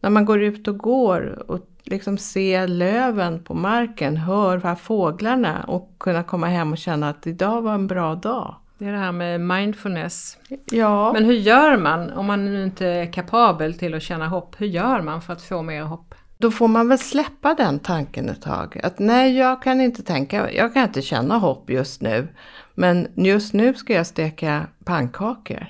När 0.00 0.10
man 0.10 0.24
går 0.24 0.42
ut 0.42 0.68
och 0.68 0.78
går 0.78 1.50
och 1.50 1.68
liksom 1.84 2.18
ser 2.18 2.68
löven 2.68 3.44
på 3.44 3.54
marken, 3.54 4.16
hör 4.16 4.58
vad 4.58 4.78
fåglarna 4.80 5.64
och 5.68 5.96
kunna 5.98 6.22
komma 6.22 6.46
hem 6.46 6.72
och 6.72 6.78
känna 6.78 7.08
att 7.08 7.26
idag 7.26 7.62
var 7.62 7.74
en 7.74 7.86
bra 7.86 8.14
dag. 8.14 8.54
det 8.78 8.86
är 8.86 8.92
det 8.92 8.98
här 8.98 9.12
med 9.12 9.40
mindfulness. 9.40 10.38
Ja, 10.64 11.12
Men 11.12 11.24
hur 11.24 11.34
gör 11.34 11.76
man 11.76 12.12
om 12.12 12.26
man 12.26 12.44
nu 12.44 12.64
inte 12.64 12.86
är 12.86 13.12
kapabel 13.12 13.78
till 13.78 13.94
att 13.94 14.02
känna 14.02 14.28
hopp? 14.28 14.60
Hur 14.60 14.66
gör 14.66 15.00
man 15.00 15.22
för 15.22 15.32
att 15.32 15.42
få 15.42 15.62
mer 15.62 15.82
hopp? 15.82 16.14
då 16.38 16.50
får 16.50 16.68
man 16.68 16.88
väl 16.88 16.98
släppa 16.98 17.54
den 17.54 17.78
tanken 17.78 18.28
ett 18.28 18.42
tag. 18.42 18.80
Att 18.82 18.98
nej, 18.98 19.36
jag 19.36 19.62
kan 19.62 19.80
inte 19.80 20.02
tänka, 20.02 20.52
jag 20.52 20.74
kan 20.74 20.82
inte 20.82 21.02
känna 21.02 21.38
hopp 21.38 21.70
just 21.70 22.02
nu. 22.02 22.28
Men 22.74 23.08
just 23.14 23.52
nu 23.52 23.74
ska 23.74 23.92
jag 23.92 24.06
steka 24.06 24.66
pannkakor. 24.84 25.66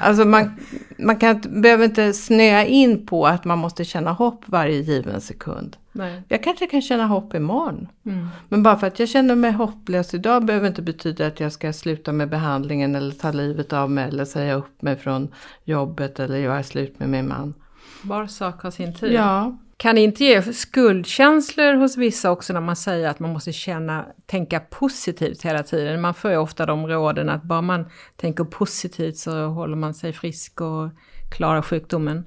Alltså 0.00 0.24
man, 0.24 0.50
man 0.98 1.16
kan, 1.16 1.40
behöver 1.62 1.84
inte 1.84 2.12
snöa 2.12 2.64
in 2.64 3.06
på 3.06 3.26
att 3.26 3.44
man 3.44 3.58
måste 3.58 3.84
känna 3.84 4.12
hopp 4.12 4.44
varje 4.46 4.80
given 4.80 5.20
sekund. 5.20 5.76
Nej. 5.92 6.22
Jag 6.28 6.42
kanske 6.42 6.66
kan 6.66 6.82
känna 6.82 7.06
hopp 7.06 7.34
imorgon. 7.34 7.88
Mm. 8.06 8.28
Men 8.48 8.62
bara 8.62 8.76
för 8.76 8.86
att 8.86 8.98
jag 8.98 9.08
känner 9.08 9.34
mig 9.34 9.52
hopplös 9.52 10.14
idag 10.14 10.44
behöver 10.44 10.68
inte 10.68 10.82
betyda 10.82 11.26
att 11.26 11.40
jag 11.40 11.52
ska 11.52 11.72
sluta 11.72 12.12
med 12.12 12.28
behandlingen 12.28 12.94
eller 12.94 13.12
ta 13.12 13.32
livet 13.32 13.72
av 13.72 13.90
mig 13.90 14.08
eller 14.08 14.24
säga 14.24 14.54
upp 14.54 14.82
mig 14.82 14.96
från 14.96 15.28
jobbet 15.64 16.20
eller 16.20 16.36
göra 16.36 16.62
slut 16.62 16.98
med 16.98 17.08
min 17.08 17.28
man. 17.28 17.54
Var 18.02 18.26
sak 18.26 18.62
har 18.62 18.70
sin 18.70 18.94
tid. 18.94 19.12
Ja, 19.12 19.56
Kan 19.82 19.94
det 19.94 20.00
inte 20.00 20.24
ge 20.24 20.42
skuldkänslor 20.42 21.74
hos 21.74 21.96
vissa 21.96 22.30
också 22.30 22.52
när 22.52 22.60
man 22.60 22.76
säger 22.76 23.08
att 23.08 23.20
man 23.20 23.32
måste 23.32 23.52
känna, 23.52 24.06
tänka 24.26 24.60
positivt 24.60 25.42
hela 25.42 25.62
tiden? 25.62 26.00
Man 26.00 26.14
får 26.14 26.30
ju 26.30 26.36
ofta 26.36 26.66
de 26.66 26.86
råden 26.86 27.28
att 27.28 27.42
bara 27.42 27.62
man 27.62 27.86
tänker 28.16 28.44
positivt 28.44 29.16
så 29.16 29.46
håller 29.46 29.76
man 29.76 29.94
sig 29.94 30.12
frisk 30.12 30.60
och 30.60 30.90
klarar 31.30 31.62
sjukdomen. 31.62 32.24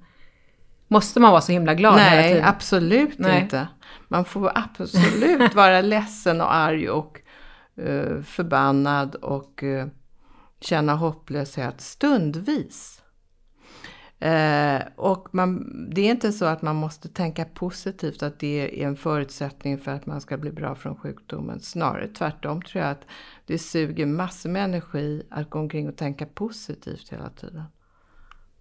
Måste 0.87 1.19
man 1.19 1.31
vara 1.31 1.41
så 1.41 1.51
himla 1.51 1.73
glad 1.73 1.99
hela 1.99 2.09
Nej, 2.15 2.33
tiden? 2.33 2.47
absolut 2.47 3.19
Nej. 3.19 3.41
inte. 3.41 3.67
Man 4.07 4.25
får 4.25 4.51
absolut 4.55 5.53
vara 5.55 5.81
ledsen 5.81 6.41
och 6.41 6.53
arg 6.53 6.89
och 6.89 7.21
eh, 7.77 8.21
förbannad 8.21 9.15
och 9.15 9.63
eh, 9.63 9.87
känna 10.61 10.95
hopplöshet 10.95 11.81
stundvis. 11.81 12.94
Eh, 14.25 14.81
och 14.95 15.27
man, 15.31 15.65
det 15.89 16.01
är 16.01 16.11
inte 16.11 16.31
så 16.31 16.45
att 16.45 16.61
man 16.61 16.75
måste 16.75 17.09
tänka 17.09 17.45
positivt, 17.45 18.23
att 18.23 18.39
det 18.39 18.81
är 18.83 18.87
en 18.87 18.95
förutsättning 18.95 19.77
för 19.77 19.91
att 19.91 20.05
man 20.05 20.21
ska 20.21 20.37
bli 20.37 20.51
bra 20.51 20.75
från 20.75 20.95
sjukdomen. 20.95 21.59
Snarare 21.59 22.07
tvärtom 22.07 22.61
tror 22.61 22.83
jag 22.83 22.91
att 22.91 23.05
det 23.45 23.57
suger 23.57 24.05
massor 24.05 24.49
med 24.49 24.63
energi 24.63 25.23
att 25.29 25.49
gå 25.49 25.59
omkring 25.59 25.89
och 25.89 25.95
tänka 25.95 26.25
positivt 26.25 27.09
hela 27.09 27.29
tiden. 27.29 27.63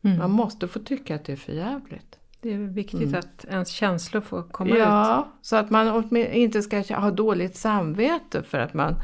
Mm. 0.03 0.19
Man 0.19 0.31
måste 0.31 0.69
få 0.69 0.79
tycka 0.79 1.15
att 1.15 1.25
det 1.25 1.33
är 1.33 1.37
för 1.37 1.53
jävligt. 1.53 2.19
Det 2.41 2.53
är 2.53 2.59
viktigt 2.59 3.15
att 3.15 3.45
ens 3.45 3.69
känslor 3.69 4.21
får 4.21 4.43
komma 4.43 4.71
ut. 4.71 4.77
Mm. 4.77 4.89
Ja, 4.89 5.33
så 5.43 5.57
att 5.57 5.71
man 5.71 6.17
inte 6.17 6.63
ska 6.63 6.83
ha 6.95 7.11
dåligt 7.11 7.57
samvete 7.57 8.43
för 8.43 8.59
att 8.59 8.75
man 8.75 8.95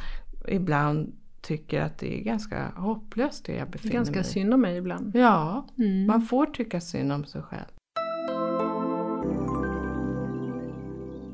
ibland 0.48 1.19
tycker 1.42 1.80
att 1.80 1.98
det 1.98 2.18
är 2.20 2.22
ganska 2.22 2.68
hopplöst 2.76 3.44
det 3.44 3.52
jag 3.56 3.70
befinner 3.70 3.94
ganska 3.94 4.14
mig 4.14 4.20
i. 4.20 4.24
synd 4.24 4.54
om 4.54 4.60
mig 4.60 4.76
ibland. 4.76 5.16
Ja, 5.16 5.66
Mm. 5.78 6.06
man 6.06 6.22
får 6.22 6.46
tycka 6.46 6.80
synd 6.80 7.12
om 7.12 7.24
sig 7.24 7.42
själv. 7.42 7.64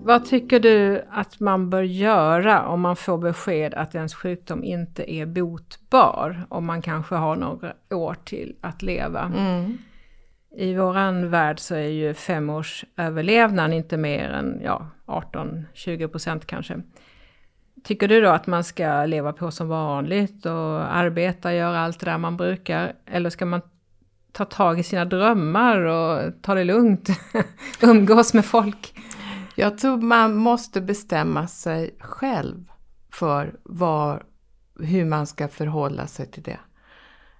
Vad 0.04 0.24
tycker 0.24 0.60
du 0.60 1.02
att 1.10 1.40
man 1.40 1.70
bör 1.70 1.82
göra 1.82 2.66
om 2.68 2.80
man 2.80 2.96
får 2.96 3.18
besked 3.18 3.74
att 3.74 3.94
ens 3.94 4.14
sjukdom 4.14 4.64
inte 4.64 5.12
är 5.14 5.26
botbar? 5.26 6.46
Om 6.48 6.66
man 6.66 6.82
kanske 6.82 7.14
har 7.14 7.36
några 7.36 7.72
år 7.90 8.16
till 8.24 8.56
att 8.60 8.82
leva. 8.82 9.32
Mm. 9.36 9.78
I 10.56 10.74
våran 10.74 11.30
värld 11.30 11.58
så 11.60 11.74
är 11.74 11.88
ju 11.88 12.14
fem 12.14 12.50
års 12.50 12.84
överlevnad 12.96 13.72
inte 13.72 13.96
mer 13.96 14.28
än 14.28 14.60
ja, 14.64 14.86
18-20 15.06 16.08
procent 16.08 16.46
kanske. 16.46 16.82
Tycker 17.86 18.08
du 18.08 18.20
då 18.20 18.28
att 18.28 18.46
man 18.46 18.64
ska 18.64 19.04
leva 19.04 19.32
på 19.32 19.50
som 19.50 19.68
vanligt 19.68 20.46
och 20.46 20.94
arbeta, 20.96 21.54
göra 21.54 21.80
allt 21.80 22.00
det 22.00 22.06
där 22.06 22.18
man 22.18 22.36
brukar? 22.36 22.92
Eller 23.06 23.30
ska 23.30 23.46
man 23.46 23.60
ta 24.32 24.44
tag 24.44 24.78
i 24.78 24.82
sina 24.82 25.04
drömmar 25.04 25.80
och 25.80 26.32
ta 26.42 26.54
det 26.54 26.64
lugnt? 26.64 27.08
Umgås 27.82 28.34
med 28.34 28.44
folk? 28.44 28.94
Jag 29.54 29.78
tror 29.78 29.96
man 29.96 30.36
måste 30.36 30.80
bestämma 30.80 31.46
sig 31.46 31.96
själv 32.00 32.64
för 33.12 33.54
var, 33.62 34.22
hur 34.80 35.04
man 35.04 35.26
ska 35.26 35.48
förhålla 35.48 36.06
sig 36.06 36.30
till 36.30 36.42
det. 36.42 36.58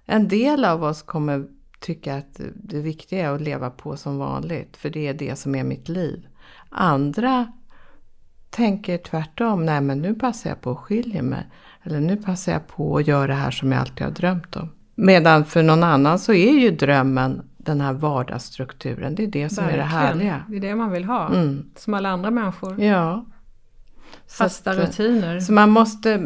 En 0.05 0.27
del 0.27 0.65
av 0.65 0.83
oss 0.83 1.01
kommer 1.01 1.47
tycka 1.79 2.15
att 2.15 2.41
det 2.55 2.81
viktiga 2.81 3.25
är 3.25 3.31
att 3.31 3.41
leva 3.41 3.69
på 3.69 3.97
som 3.97 4.17
vanligt, 4.17 4.77
för 4.77 4.89
det 4.89 5.07
är 5.07 5.13
det 5.13 5.35
som 5.35 5.55
är 5.55 5.63
mitt 5.63 5.89
liv. 5.89 6.27
Andra 6.69 7.51
tänker 8.57 8.97
tvärtom, 8.97 9.65
nej 9.65 9.81
men 9.81 10.01
nu 10.01 10.13
passar 10.13 10.49
jag 10.49 10.61
på 10.61 10.71
att 10.71 10.77
skilja 10.77 11.21
mig. 11.21 11.47
Eller 11.83 11.99
nu 11.99 12.17
passar 12.17 12.51
jag 12.51 12.67
på 12.67 12.97
att 12.97 13.07
göra 13.07 13.27
det 13.27 13.33
här 13.33 13.51
som 13.51 13.71
jag 13.71 13.81
alltid 13.81 14.05
har 14.05 14.11
drömt 14.11 14.55
om. 14.55 14.69
Medan 14.95 15.45
för 15.45 15.63
någon 15.63 15.83
annan 15.83 16.19
så 16.19 16.33
är 16.33 16.51
ju 16.51 16.71
drömmen 16.71 17.41
den 17.57 17.81
här 17.81 17.93
vardagsstrukturen, 17.93 19.15
det 19.15 19.23
är 19.23 19.27
det 19.27 19.49
som 19.49 19.63
är 19.63 19.71
det 19.71 19.77
Verkligen. 19.77 20.01
härliga. 20.01 20.41
Det 20.47 20.55
är 20.57 20.61
det 20.61 20.75
man 20.75 20.91
vill 20.91 21.03
ha. 21.03 21.27
Mm. 21.27 21.65
Som 21.75 21.93
alla 21.93 22.09
andra 22.09 22.31
människor. 22.31 22.81
Ja. 22.83 23.25
Så 24.27 24.43
Fasta 24.43 24.71
att, 24.71 24.77
eh, 24.77 24.81
rutiner. 24.81 25.39
Så 25.39 25.53
man 25.53 25.69
måste, 25.69 26.17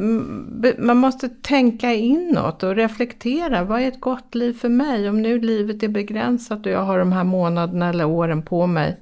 man 0.78 0.98
måste 0.98 1.30
tänka 1.30 1.94
inåt 1.94 2.64
och 2.64 2.76
reflektera. 2.76 3.64
Vad 3.64 3.82
är 3.82 3.88
ett 3.88 4.02
gott 4.02 4.36
liv 4.36 4.54
för 4.54 4.70
mig? 4.70 5.10
Om 5.10 5.22
nu 5.22 5.40
livet 5.40 5.84
är 5.84 5.88
begränsat 5.88 6.66
och 6.66 6.72
jag 6.72 6.84
har 6.84 7.00
de 7.00 7.12
här 7.12 7.24
månaderna 7.24 7.90
eller 7.90 8.06
åren 8.06 8.42
på 8.42 8.68
mig. 8.68 9.00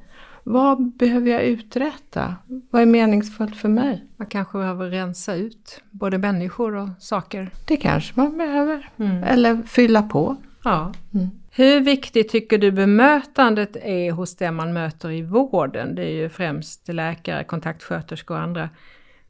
Vad 0.51 0.91
behöver 0.97 1.31
jag 1.31 1.43
uträtta? 1.43 2.35
Vad 2.69 2.81
är 2.81 2.85
meningsfullt 2.85 3.57
för 3.57 3.69
mig? 3.69 4.05
Man 4.17 4.27
kanske 4.27 4.57
behöver 4.57 4.89
rensa 4.89 5.35
ut 5.35 5.81
både 5.91 6.17
människor 6.17 6.75
och 6.75 6.89
saker. 6.99 7.51
Det 7.65 7.77
kanske 7.77 8.13
man 8.15 8.37
behöver. 8.37 8.89
Mm. 8.97 9.23
Eller 9.23 9.63
fylla 9.63 10.03
på. 10.03 10.35
Ja. 10.63 10.93
Mm. 11.13 11.29
Hur 11.51 11.79
viktigt 11.79 12.29
tycker 12.29 12.57
du 12.57 12.71
bemötandet 12.71 13.75
är 13.75 14.11
hos 14.11 14.35
det 14.35 14.51
man 14.51 14.73
möter 14.73 15.11
i 15.11 15.21
vården? 15.21 15.95
Det 15.95 16.03
är 16.03 16.13
ju 16.13 16.29
främst 16.29 16.87
läkare, 16.87 17.43
kontaktsköterskor 17.43 18.35
och 18.35 18.41
andra. 18.41 18.69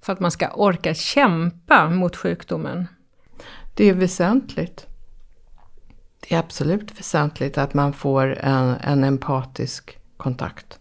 För 0.01 0.13
att 0.13 0.19
man 0.19 0.32
ska 0.32 0.49
orka 0.53 0.93
kämpa 0.93 1.89
mot 1.89 2.15
sjukdomen. 2.15 2.88
Det 3.73 3.89
är 3.89 3.93
väsentligt. 3.93 4.88
Det 6.19 6.36
är 6.36 6.39
absolut 6.39 6.99
väsentligt 6.99 7.58
att 7.58 7.73
man 7.73 7.93
får 7.93 8.38
en, 8.39 8.75
en 8.82 9.03
empatisk 9.03 9.97
kontakt. 10.17 10.78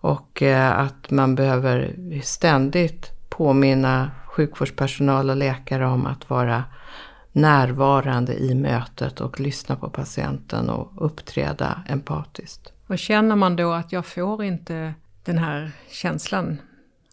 Och 0.00 0.42
eh, 0.42 0.78
att 0.78 1.10
man 1.10 1.34
behöver 1.34 1.94
ständigt 2.22 3.10
påminna 3.28 4.10
sjukvårdspersonal 4.26 5.30
och 5.30 5.36
läkare 5.36 5.86
om 5.86 6.06
att 6.06 6.30
vara 6.30 6.64
närvarande 7.32 8.34
i 8.34 8.54
mötet 8.54 9.20
och 9.20 9.40
lyssna 9.40 9.76
på 9.76 9.90
patienten 9.90 10.70
och 10.70 10.92
uppträda 11.06 11.82
empatiskt. 11.88 12.72
Och 12.86 12.98
känner 12.98 13.36
man 13.36 13.56
då 13.56 13.72
att 13.72 13.92
jag 13.92 14.06
får 14.06 14.44
inte 14.44 14.94
den 15.24 15.38
här 15.38 15.72
känslan 15.90 16.58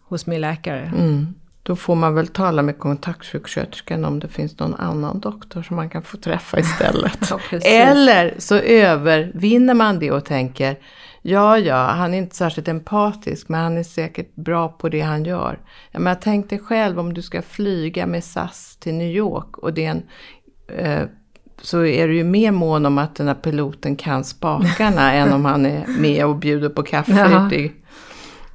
hos 0.02 0.26
min 0.26 0.40
läkare. 0.40 0.92
Mm. 0.96 1.34
Då 1.68 1.76
får 1.76 1.94
man 1.94 2.14
väl 2.14 2.26
tala 2.26 2.62
med 2.62 2.78
kontaktsjuksköterskan 2.78 4.04
om 4.04 4.18
det 4.20 4.28
finns 4.28 4.58
någon 4.58 4.74
annan 4.74 5.20
doktor 5.20 5.62
som 5.62 5.76
man 5.76 5.90
kan 5.90 6.02
få 6.02 6.16
träffa 6.16 6.60
istället. 6.60 7.18
Ja. 7.30 7.58
Eller 7.64 8.34
så 8.38 8.54
övervinner 8.56 9.74
man 9.74 9.98
det 9.98 10.10
och 10.10 10.24
tänker 10.24 10.76
Ja, 11.22 11.58
ja, 11.58 11.76
han 11.76 12.14
är 12.14 12.18
inte 12.18 12.36
särskilt 12.36 12.68
empatisk 12.68 13.48
men 13.48 13.60
han 13.60 13.78
är 13.78 13.82
säkert 13.82 14.34
bra 14.34 14.68
på 14.68 14.88
det 14.88 15.00
han 15.00 15.24
gör. 15.24 15.58
Ja, 15.90 15.98
men 15.98 16.16
tänk 16.20 16.50
dig 16.50 16.58
själv 16.58 17.00
om 17.00 17.14
du 17.14 17.22
ska 17.22 17.42
flyga 17.42 18.06
med 18.06 18.24
SAS 18.24 18.76
till 18.76 18.94
New 18.94 19.10
York 19.16 19.58
och 19.58 19.72
det 19.74 19.84
är 19.84 19.90
en, 19.90 20.02
eh, 20.78 21.02
så 21.62 21.84
är 21.84 22.08
du 22.08 22.16
ju 22.16 22.24
mer 22.24 22.50
mån 22.50 22.86
om 22.86 22.98
att 22.98 23.14
den 23.14 23.26
här 23.26 23.34
piloten 23.34 23.96
kan 23.96 24.24
spakarna 24.24 25.12
än 25.14 25.32
om 25.32 25.44
han 25.44 25.66
är 25.66 25.86
med 25.86 26.26
och 26.26 26.36
bjuder 26.36 26.68
på 26.68 26.82
kaffe. 26.82 27.50
Ja. 27.52 27.68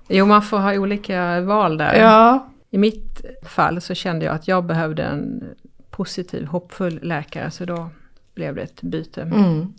Jo, 0.07 0.25
man 0.25 0.41
får 0.41 0.57
ha 0.57 0.73
olika 0.73 1.41
val 1.41 1.77
där. 1.77 1.95
Ja, 1.95 2.49
I 2.73 2.77
mitt 2.77 3.21
fall 3.43 3.81
så 3.81 3.93
kände 3.93 4.25
jag 4.25 4.35
att 4.35 4.47
jag 4.47 4.65
behövde 4.65 5.03
en 5.03 5.43
positiv, 5.89 6.45
hoppfull 6.45 6.99
läkare, 7.01 7.51
så 7.51 7.65
då 7.65 7.89
blev 8.35 8.55
det 8.55 8.61
ett 8.61 8.81
byte. 8.81 9.21
mm. 9.21 9.73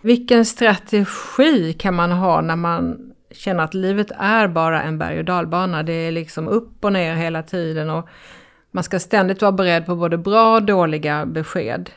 Vilken 0.00 0.44
strategi 0.44 1.72
kan 1.72 1.94
man 1.94 2.12
ha 2.12 2.40
när 2.40 2.56
man 2.56 3.12
känner 3.30 3.64
att 3.64 3.74
livet 3.74 4.10
är 4.18 4.48
bara 4.48 4.82
en 4.82 4.98
berg 4.98 5.18
och 5.18 5.24
dalbana? 5.24 5.82
Det 5.82 5.92
är 5.92 6.12
liksom 6.12 6.48
upp 6.48 6.84
och 6.84 6.92
ner 6.92 7.14
hela 7.14 7.42
tiden 7.42 7.90
och 7.90 8.08
man 8.70 8.84
ska 8.84 8.98
ständigt 8.98 9.42
vara 9.42 9.52
beredd 9.52 9.86
på 9.86 9.96
både 9.96 10.18
bra 10.18 10.54
och 10.54 10.62
dåliga 10.62 11.26
besked. 11.26 11.90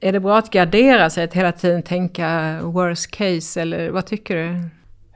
Är 0.00 0.12
det 0.12 0.20
bra 0.20 0.38
att 0.38 0.50
gardera 0.50 1.10
sig, 1.10 1.24
att 1.24 1.34
hela 1.34 1.52
tiden 1.52 1.82
tänka 1.82 2.60
worst 2.62 3.10
case 3.10 3.60
eller 3.60 3.90
vad 3.90 4.06
tycker 4.06 4.36
du? 4.36 4.68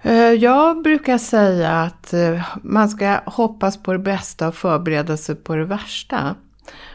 Eh, 0.03 0.33
jag 0.33 0.83
brukar 0.83 1.19
säga 1.19 1.71
att 1.71 2.13
eh, 2.13 2.43
man 2.63 2.89
ska 2.89 3.21
hoppas 3.27 3.83
på 3.83 3.93
det 3.93 3.99
bästa 3.99 4.49
och 4.49 4.55
förbereda 4.55 5.17
sig 5.17 5.35
på 5.35 5.57
det 5.57 5.65
värsta. 5.65 6.35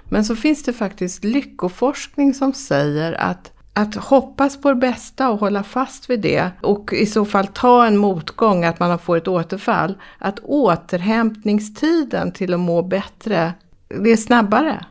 Men 0.10 0.26
så 0.26 0.36
finns 0.36 0.63
det 0.63 0.74
faktiskt 0.74 1.24
lyckoforskning 1.24 2.34
som 2.34 2.54
säger 2.54 3.13
att 3.13 3.52
att 3.78 3.96
hoppas 3.96 4.62
på 4.62 4.70
det 4.70 4.76
bästa 4.76 5.30
och 5.30 5.39
hålla 5.39 5.63
fast 5.63 6.10
vid 6.10 6.22
det 6.22 6.52
och 6.62 6.94
i 6.94 7.06
så 7.06 7.26
fall 7.26 7.48
ta 7.48 7.86
en 7.86 7.98
motgång, 7.98 8.63
att 8.63 8.80
man 8.80 9.00
får 9.00 9.18
ett 9.18 9.28
återfall, 9.28 9.98
att 10.20 10.39
återhämtningstiden 10.39 12.32
till 12.32 12.54
att 12.54 12.60
må 12.60 12.82
bättre, 12.82 13.54
det 13.88 14.12
är 14.12 14.18
snabbare. 14.18 14.86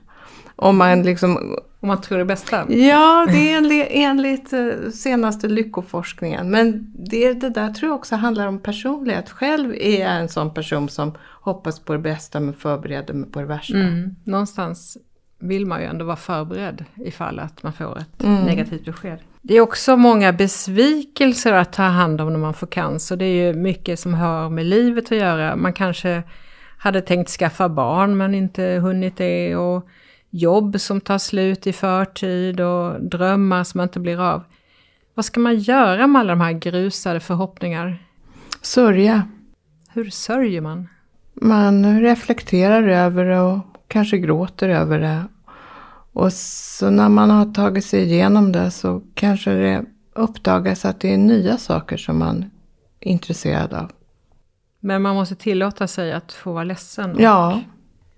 Om 0.57 0.77
man 0.77 1.03
liksom 1.03 1.59
om 1.84 1.88
man 1.88 2.00
tror 2.00 2.18
det 2.18 2.24
bästa? 2.24 2.72
Ja, 2.72 3.26
det 3.30 3.52
är 3.52 3.56
enligt, 3.56 3.86
enligt 3.90 4.52
eh, 4.52 4.90
senaste 4.92 5.48
lyckoforskningen. 5.48 6.50
Men 6.50 6.92
det, 7.10 7.32
det 7.32 7.48
där 7.48 7.70
tror 7.72 7.90
jag 7.90 7.96
också 7.96 8.16
handlar 8.16 8.46
om 8.46 8.58
personlighet. 8.58 9.30
Själv 9.30 9.74
är 9.80 10.00
jag 10.00 10.16
en 10.20 10.28
sån 10.28 10.54
person 10.54 10.88
som 10.88 11.12
hoppas 11.40 11.80
på 11.80 11.92
det 11.92 11.98
bästa 11.98 12.40
men 12.40 12.54
förbereder 12.54 13.14
mig 13.14 13.30
på 13.30 13.40
det 13.40 13.46
värsta. 13.46 13.76
Mm. 13.78 14.16
Någonstans 14.24 14.98
vill 15.38 15.66
man 15.66 15.80
ju 15.80 15.86
ändå 15.86 16.04
vara 16.04 16.16
förberedd 16.16 16.84
ifall 16.96 17.38
att 17.38 17.62
man 17.62 17.72
får 17.72 17.98
ett 17.98 18.24
Mm. 18.24 18.44
negativt 18.44 18.84
besked. 18.84 19.18
Det 19.42 19.54
är 19.56 19.60
också 19.60 19.96
många 19.96 20.32
besvikelser 20.32 21.52
att 21.52 21.72
ta 21.72 21.82
hand 21.82 22.20
om 22.20 22.32
när 22.32 22.40
man 22.40 22.54
får 22.54 22.66
cancer. 22.66 23.16
Det 23.16 23.24
är 23.24 23.46
ju 23.46 23.52
mycket 23.54 23.98
som 24.00 24.14
hör 24.14 24.48
med 24.48 24.66
livet 24.66 25.04
att 25.04 25.18
göra. 25.18 25.56
Man 25.56 25.72
kanske 25.72 26.22
hade 26.78 27.00
tänkt 27.00 27.30
skaffa 27.30 27.68
barn 27.68 28.16
men 28.16 28.34
inte 28.34 28.62
hunnit 28.62 29.16
det. 29.16 29.56
Och 29.56 29.88
jobb 30.34 30.80
som 30.80 31.00
tar 31.00 31.18
slut 31.18 31.66
i 31.66 31.72
förtid 31.72 32.60
och 32.60 33.02
drömmar 33.02 33.64
som 33.64 33.80
inte 33.80 34.00
blir 34.00 34.20
av. 34.20 34.42
Vad 35.14 35.24
ska 35.24 35.40
man 35.40 35.58
göra 35.58 36.06
med 36.06 36.20
alla 36.20 36.32
de 36.32 36.40
här 36.40 36.52
grusade 36.52 37.20
förhoppningar? 37.20 38.06
Sörja. 38.60 39.28
Hur 39.92 40.10
sörjer 40.10 40.60
man? 40.60 40.88
Man 41.34 42.00
reflekterar 42.00 42.88
över 42.88 43.24
det 43.24 43.40
och 43.40 43.58
kanske 43.88 44.18
gråter 44.18 44.68
över 44.68 45.00
det. 45.00 45.24
Och 46.12 46.32
så 46.32 46.90
när 46.90 47.08
man 47.08 47.30
har 47.30 47.52
tagit 47.52 47.84
sig 47.84 48.02
igenom 48.02 48.52
det 48.52 48.70
så 48.70 49.02
kanske 49.14 49.50
det 49.50 49.84
uppdagas 50.12 50.84
att 50.84 51.00
det 51.00 51.12
är 51.12 51.18
nya 51.18 51.58
saker 51.58 51.96
som 51.96 52.18
man 52.18 52.50
är 53.00 53.10
intresserad 53.10 53.74
av. 53.74 53.90
Men 54.80 55.02
man 55.02 55.14
måste 55.14 55.34
tillåta 55.34 55.86
sig 55.86 56.12
att 56.12 56.32
få 56.32 56.52
vara 56.52 56.64
ledsen 56.64 57.14
och 57.14 57.20
Ja, 57.20 57.60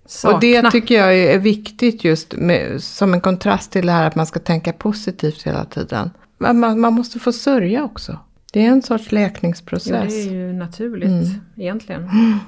sakna. 0.07 0.35
Och 0.35 0.41
det 0.41 0.71
tycker 0.71 0.95
jag 0.95 1.15
är 1.17 1.39
viktigt 1.39 2.03
just 2.03 2.33
med, 2.35 2.83
som 2.83 3.13
en 3.13 3.21
kontrast 3.21 3.71
till 3.71 3.85
det 3.85 3.91
här 3.91 4.07
att 4.07 4.15
man 4.15 4.25
ska 4.25 4.39
tänka 4.39 4.73
positivt 4.73 5.43
hela 5.43 5.65
tiden. 5.65 6.11
Man, 6.37 6.79
man 6.79 6.93
måste 6.93 7.19
få 7.19 7.31
sörja 7.31 7.83
också. 7.83 8.19
Det 8.53 8.65
är 8.65 8.69
en 8.69 8.81
sorts 8.81 9.07
Jo, 9.09 9.15
läkningsprocess. 9.15 10.13
det 10.13 10.21
är 10.29 10.33
ju 10.33 10.53
naturligt 10.53 11.09
Mm. 11.09 11.41
egentligen. 11.57 12.09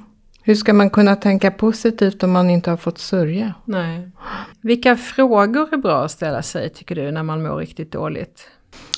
Hur 0.44 0.56
ska 0.56 0.74
man 0.74 0.90
kunna 0.90 1.16
tänka 1.16 1.52
positivt 1.52 2.24
om 2.24 2.32
man 2.32 2.50
inte 2.50 2.70
har 2.70 2.78
fått 2.78 2.98
sörja? 3.00 3.54
Nej. 3.66 4.10
Vilka 4.62 4.96
frågor 4.96 5.74
är 5.74 5.78
bra 5.78 6.06
att 6.06 6.12
ställa 6.12 6.42
sig 6.42 6.70
tycker 6.70 6.96
du 6.96 7.12
när 7.12 7.24
man 7.24 7.44
mår 7.44 7.58
riktigt 7.58 7.92
dåligt? 7.92 8.48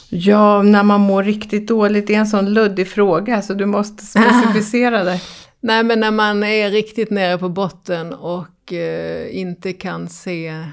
Ja, 0.09 0.61
när 0.63 0.83
man 0.83 1.01
mår 1.01 1.23
riktigt 1.23 1.67
dåligt 1.67 2.07
det 2.07 2.15
är 2.15 2.19
en 2.19 2.27
sån 2.27 2.53
luddig 2.53 2.87
fråga 2.87 3.41
så 3.41 3.53
du 3.53 3.65
måste 3.65 4.05
specificera 4.05 5.03
dig. 5.03 5.21
Nej 5.63 5.83
men 5.83 5.99
när 5.99 6.11
man 6.11 6.43
är 6.43 6.69
riktigt 6.69 7.09
nere 7.09 7.37
på 7.37 7.49
botten 7.49 8.13
och 8.13 8.73
eh, 8.73 9.37
inte 9.37 9.73
kan 9.73 10.09
se 10.09 10.65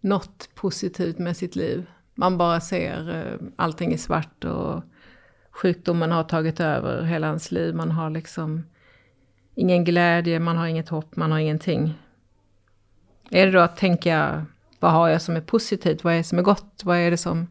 något 0.00 0.48
positivt 0.54 1.18
med 1.18 1.36
sitt 1.36 1.56
liv. 1.56 1.86
Man 2.14 2.38
bara 2.38 2.60
ser 2.60 3.14
eh, 3.16 3.48
allting 3.56 3.92
i 3.92 3.98
svart 3.98 4.44
och 4.44 4.82
sjukdomen 5.50 6.10
har 6.10 6.24
tagit 6.24 6.60
över 6.60 7.02
hela 7.02 7.26
ens 7.26 7.52
liv. 7.52 7.74
Man 7.74 7.90
har 7.90 8.10
liksom 8.10 8.62
ingen 9.54 9.84
glädje, 9.84 10.40
man 10.40 10.56
har 10.56 10.66
inget 10.66 10.88
hopp, 10.88 11.16
man 11.16 11.32
har 11.32 11.38
ingenting. 11.38 11.94
Är 13.30 13.46
det 13.46 13.52
då 13.52 13.60
att 13.60 13.76
tänka, 13.76 14.46
vad 14.80 14.92
har 14.92 15.08
jag 15.08 15.22
som 15.22 15.36
är 15.36 15.40
positivt, 15.40 16.04
vad 16.04 16.12
är 16.12 16.16
det 16.16 16.24
som 16.24 16.38
är 16.38 16.42
gott, 16.42 16.80
vad 16.84 16.96
är 16.96 17.10
det 17.10 17.16
som... 17.16 17.46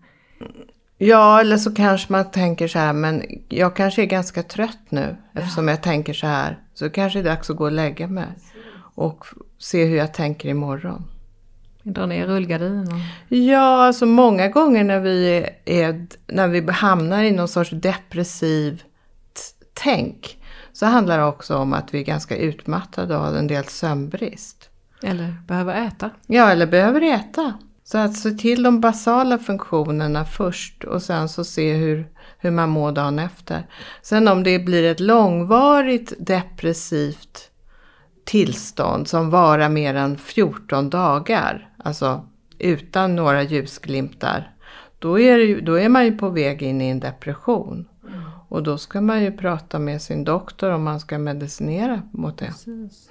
Ja, 0.97 1.39
eller 1.39 1.57
så 1.57 1.73
kanske 1.73 2.11
man 2.11 2.31
tänker 2.31 2.67
så 2.67 2.79
här, 2.79 2.93
men 2.93 3.23
jag 3.49 3.75
kanske 3.75 4.01
är 4.01 4.05
ganska 4.05 4.43
trött 4.43 4.79
nu 4.89 5.15
eftersom 5.33 5.67
jag 5.67 5.83
tänker 5.83 6.13
så 6.13 6.27
här. 6.27 6.59
Så 6.73 6.89
kanske 6.89 7.21
det 7.21 7.29
är 7.29 7.33
dags 7.33 7.49
att 7.49 7.55
gå 7.55 7.63
och 7.63 7.71
lägga 7.71 8.07
mig 8.07 8.27
och 8.95 9.25
se 9.59 9.85
hur 9.85 9.97
jag 9.97 10.13
tänker 10.13 10.49
imorgon. 10.49 11.03
Dra 11.83 12.05
ner 12.05 12.27
rullgardinen? 12.27 12.87
Ja, 13.27 13.85
alltså 13.85 14.05
många 14.05 14.47
gånger 14.47 14.83
när 14.83 14.99
vi, 14.99 15.37
är, 15.37 15.49
är, 15.65 16.07
när 16.27 16.47
vi 16.47 16.71
hamnar 16.71 17.23
i 17.23 17.31
någon 17.31 17.47
sorts 17.47 17.71
depressivt 17.71 18.85
tänk 19.73 20.37
så 20.73 20.85
handlar 20.85 21.17
det 21.17 21.23
också 21.23 21.57
om 21.57 21.73
att 21.73 21.93
vi 21.93 21.99
är 21.99 22.03
ganska 22.03 22.37
utmattade 22.37 23.17
av 23.17 23.37
en 23.37 23.47
del 23.47 23.63
sömnbrist. 23.63 24.69
Eller 25.03 25.35
behöver 25.47 25.87
äta? 25.87 26.09
Ja, 26.27 26.51
eller 26.51 26.67
behöver 26.67 27.01
äta. 27.01 27.53
Så 27.87 27.97
att 27.97 28.15
se 28.15 28.31
till 28.31 28.63
de 28.63 28.81
basala 28.81 29.37
funktionerna 29.37 30.25
först 30.25 30.83
och 30.83 31.01
sen 31.01 31.29
så 31.29 31.43
se 31.43 31.73
hur, 31.73 32.07
hur 32.37 32.51
man 32.51 32.69
mår 32.69 32.91
dagen 32.91 33.19
efter. 33.19 33.67
Sen 34.01 34.27
om 34.27 34.43
det 34.43 34.59
blir 34.59 34.83
ett 34.83 34.99
långvarigt 34.99 36.13
depressivt 36.19 37.51
tillstånd 38.23 39.07
som 39.07 39.29
varar 39.29 39.69
mer 39.69 39.95
än 39.95 40.17
14 40.17 40.89
dagar, 40.89 41.69
alltså 41.77 42.27
utan 42.59 43.15
några 43.15 43.43
ljusglimtar, 43.43 44.55
då 44.99 45.19
är, 45.19 45.37
ju, 45.37 45.61
då 45.61 45.79
är 45.79 45.89
man 45.89 46.05
ju 46.05 46.17
på 46.17 46.29
väg 46.29 46.61
in 46.61 46.81
i 46.81 46.89
en 46.89 46.99
depression. 46.99 47.87
Och 48.49 48.63
då 48.63 48.77
ska 48.77 49.01
man 49.01 49.23
ju 49.23 49.31
prata 49.31 49.79
med 49.79 50.01
sin 50.01 50.23
doktor 50.23 50.71
om 50.71 50.83
man 50.83 50.99
ska 50.99 51.19
medicinera 51.19 52.01
mot 52.11 52.37
det. 52.37 52.45
Precis. 52.45 53.09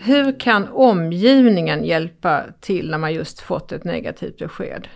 Hur 0.00 0.40
kan 0.40 0.68
omgivningen 0.68 1.84
hjälpa 1.84 2.44
till 2.60 2.90
när 2.90 2.98
man 2.98 3.14
just 3.14 3.40
fått 3.40 3.72
ett 3.72 3.84
negativt 3.84 4.38
besked? 4.38 4.88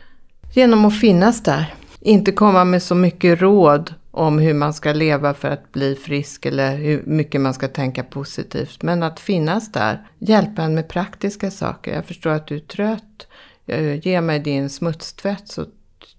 Genom 0.54 0.84
att 0.84 1.00
finnas 1.00 1.42
där. 1.42 1.74
Inte 2.00 2.32
komma 2.32 2.64
med 2.64 2.82
så 2.82 2.94
mycket 2.94 3.40
råd 3.40 3.94
om 4.10 4.38
hur 4.38 4.54
man 4.54 4.74
ska 4.74 4.92
leva 4.92 5.34
för 5.34 5.48
att 5.48 5.72
bli 5.72 5.94
frisk 5.94 6.46
eller 6.46 6.76
hur 6.76 7.02
mycket 7.06 7.40
man 7.40 7.54
ska 7.54 7.68
tänka 7.68 8.02
positivt. 8.02 8.82
Men 8.82 9.02
att 9.02 9.20
finnas 9.20 9.72
där. 9.72 10.06
Hjälpa 10.18 10.62
en 10.62 10.74
med 10.74 10.88
praktiska 10.88 11.50
saker. 11.50 11.94
Jag 11.94 12.04
förstår 12.04 12.30
att 12.30 12.46
du 12.46 12.56
är 12.56 12.60
trött. 12.60 13.26
Eh, 13.66 14.06
ge 14.06 14.20
mig 14.20 14.38
din 14.40 14.70
smutstvätt 14.70 15.48
så 15.48 15.66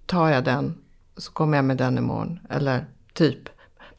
tar 0.06 0.30
jag 0.30 0.44
den. 0.44 0.76
Så 1.18 1.32
kommer 1.32 1.58
jag 1.58 1.66
med 1.66 1.78
den 1.78 1.98
imorgon. 1.98 2.40
Eller 2.50 2.86
typ 3.14 3.50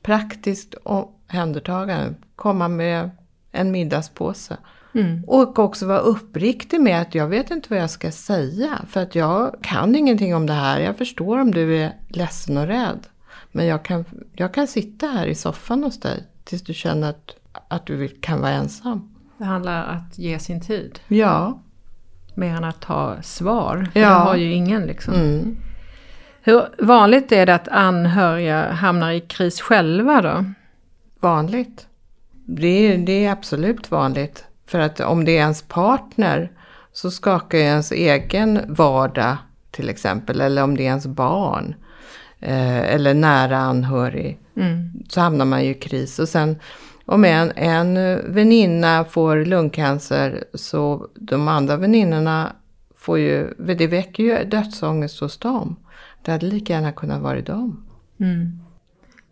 praktiskt 0.02 0.74
omhändertagande. 0.74 2.14
Komma 2.36 2.68
med 2.68 3.10
en 3.52 3.70
middagspåse. 3.70 4.56
Mm. 4.94 5.24
Och 5.26 5.58
också 5.58 5.86
vara 5.86 5.98
uppriktig 5.98 6.80
med 6.80 7.00
att 7.00 7.14
jag 7.14 7.28
vet 7.28 7.50
inte 7.50 7.70
vad 7.70 7.78
jag 7.78 7.90
ska 7.90 8.10
säga. 8.10 8.78
För 8.88 9.02
att 9.02 9.14
jag 9.14 9.56
kan 9.62 9.96
ingenting 9.96 10.34
om 10.34 10.46
det 10.46 10.52
här. 10.52 10.80
Jag 10.80 10.98
förstår 10.98 11.40
om 11.40 11.50
du 11.50 11.76
är 11.76 11.92
ledsen 12.08 12.56
och 12.56 12.66
rädd. 12.66 13.06
Men 13.52 13.66
jag 13.66 13.84
kan, 13.84 14.04
jag 14.32 14.54
kan 14.54 14.66
sitta 14.66 15.06
här 15.06 15.26
i 15.26 15.34
soffan 15.34 15.84
hos 15.84 16.00
dig 16.00 16.24
tills 16.44 16.62
du 16.62 16.74
känner 16.74 17.10
att, 17.10 17.36
att 17.68 17.86
du 17.86 18.08
kan 18.08 18.40
vara 18.40 18.52
ensam. 18.52 19.14
Det 19.38 19.44
handlar 19.44 19.84
om 19.84 19.96
att 19.96 20.18
ge 20.18 20.38
sin 20.38 20.60
tid. 20.60 21.00
Ja. 21.08 21.62
Mer 22.34 22.56
än 22.56 22.64
att 22.64 22.84
ha 22.84 23.22
svar. 23.22 23.88
Ja. 23.94 24.00
det 24.00 24.14
har 24.14 24.36
ju 24.36 24.52
ingen 24.52 24.82
liksom. 24.82 25.14
Mm. 25.14 25.56
Hur 26.42 26.84
vanligt 26.84 27.32
är 27.32 27.46
det 27.46 27.54
att 27.54 27.68
anhöriga 27.68 28.72
hamnar 28.72 29.12
i 29.12 29.20
kris 29.20 29.60
själva 29.60 30.22
då? 30.22 30.44
vanligt. 31.24 31.86
Det 32.46 32.68
är, 32.68 32.98
det 32.98 33.24
är 33.24 33.32
absolut 33.32 33.90
vanligt. 33.90 34.44
För 34.66 34.78
att 34.78 35.00
om 35.00 35.24
det 35.24 35.32
är 35.32 35.40
ens 35.40 35.62
partner 35.62 36.50
så 36.92 37.10
skakar 37.10 37.58
ju 37.58 37.64
ens 37.64 37.92
egen 37.92 38.60
vardag 38.68 39.36
till 39.70 39.88
exempel. 39.88 40.40
Eller 40.40 40.62
om 40.62 40.76
det 40.76 40.82
är 40.82 40.86
ens 40.86 41.06
barn. 41.06 41.74
Eh, 42.40 42.94
eller 42.94 43.14
nära 43.14 43.58
anhörig. 43.58 44.38
Mm. 44.56 44.90
Så 45.08 45.20
hamnar 45.20 45.44
man 45.44 45.64
ju 45.64 45.70
i 45.70 45.74
kris. 45.74 46.18
Och 46.18 46.28
sen 46.28 46.56
om 47.06 47.24
en, 47.24 47.52
en 47.56 47.94
väninna 48.34 49.04
får 49.04 49.44
lungcancer 49.44 50.44
så 50.54 51.08
de 51.14 51.48
andra 51.48 51.76
väninnorna 51.76 52.52
får 52.96 53.18
ju, 53.18 53.54
det 53.58 53.86
väcker 53.86 54.22
ju 54.22 54.44
dödsångest 54.44 55.20
hos 55.20 55.38
dem. 55.38 55.76
Det 56.22 56.32
hade 56.32 56.46
lika 56.46 56.72
gärna 56.72 56.92
kunnat 56.92 57.22
vara 57.22 57.40
dem. 57.40 57.86
Mm. 58.20 58.60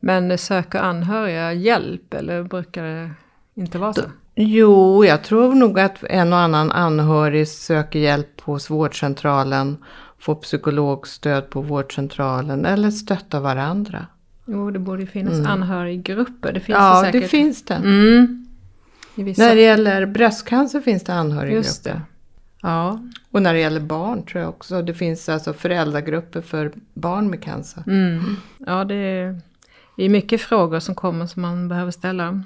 Men 0.01 0.38
söker 0.38 0.79
anhöriga 0.79 1.53
hjälp 1.53 2.14
eller 2.14 2.42
brukar 2.42 2.83
det 2.85 3.11
inte 3.55 3.79
vara 3.79 3.92
så? 3.92 4.03
Jo, 4.35 5.05
jag 5.05 5.25
tror 5.25 5.55
nog 5.55 5.81
att 5.81 6.05
en 6.05 6.33
och 6.33 6.38
annan 6.38 6.73
anhörig 6.73 7.49
söker 7.49 7.99
hjälp 7.99 8.40
hos 8.40 8.71
vårdcentralen, 8.71 9.77
får 10.18 10.35
psykologstöd 10.35 11.51
på 11.51 11.61
vårdcentralen 11.61 12.64
eller 12.66 12.90
stöttar 12.90 13.40
varandra. 13.40 14.07
Jo, 14.47 14.71
det 14.71 14.79
borde 14.79 15.01
ju 15.01 15.07
finnas 15.07 15.35
Mm. 15.35 15.47
anhöriggrupper. 15.47 16.53
Det 16.53 16.61
finns 16.61 16.77
ja, 16.79 17.01
det 17.01 17.07
säkert. 17.07 17.23
det 17.23 17.29
finns 17.29 17.64
det. 17.64 17.75
Mm. 17.75 18.47
Vissa... 19.14 19.42
När 19.42 19.55
det 19.55 19.62
gäller 19.62 20.07
bröstcancer 20.07 20.81
finns 20.81 21.05
det 21.05 21.14
anhöriggrupper. 21.14 21.66
Just 21.66 21.85
det. 21.85 22.01
Ja. 22.62 23.01
Och 23.31 23.42
när 23.42 23.53
det 23.55 23.61
gäller 23.61 23.81
barn 23.81 24.23
tror 24.23 24.40
jag 24.42 24.49
också. 24.49 24.83
Det 24.83 24.95
finns 24.95 25.29
alltså 25.29 25.53
föräldragrupper 25.53 26.40
för 26.40 26.73
barn 26.95 27.31
med 27.31 27.42
cancer. 27.42 27.83
Mm. 27.87 28.37
Ja, 28.59 28.85
det 28.85 28.95
är, 28.95 29.40
det 29.97 30.05
är 30.05 30.09
mycket 30.09 30.40
frågor 30.40 30.81
som 30.81 30.95
kommer 30.95 31.27
som 31.27 31.42
man 31.42 31.68
behöver 31.68 31.90
ställa. 31.90 32.42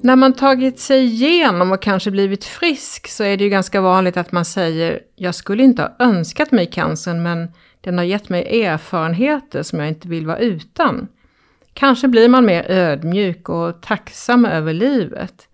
När 0.00 0.16
man 0.16 0.32
tagit 0.32 0.78
sig 0.78 1.04
igenom 1.04 1.72
och 1.72 1.82
kanske 1.82 2.10
blivit 2.10 2.44
frisk 2.44 3.08
så 3.08 3.24
är 3.24 3.36
det 3.36 3.44
ju 3.44 3.50
ganska 3.50 3.80
vanligt 3.80 4.16
att 4.16 4.32
man 4.32 4.44
säger 4.44 5.00
jag 5.16 5.34
skulle 5.34 5.62
inte 5.62 5.82
ha 5.82 5.96
önskat 5.98 6.52
mig 6.52 6.66
cancern 6.66 7.22
men 7.22 7.48
den 7.80 7.98
har 7.98 8.04
gett 8.04 8.28
mig 8.28 8.64
erfarenheter 8.64 9.62
som 9.62 9.78
jag 9.78 9.88
inte 9.88 10.08
vill 10.08 10.26
vara 10.26 10.38
utan. 10.38 11.08
Kanske 11.72 12.08
blir 12.08 12.28
man 12.28 12.44
mer 12.44 12.70
ödmjuk 12.70 13.48
och 13.48 13.82
tacksam 13.82 14.44
över 14.44 14.72
livet. 14.72 15.48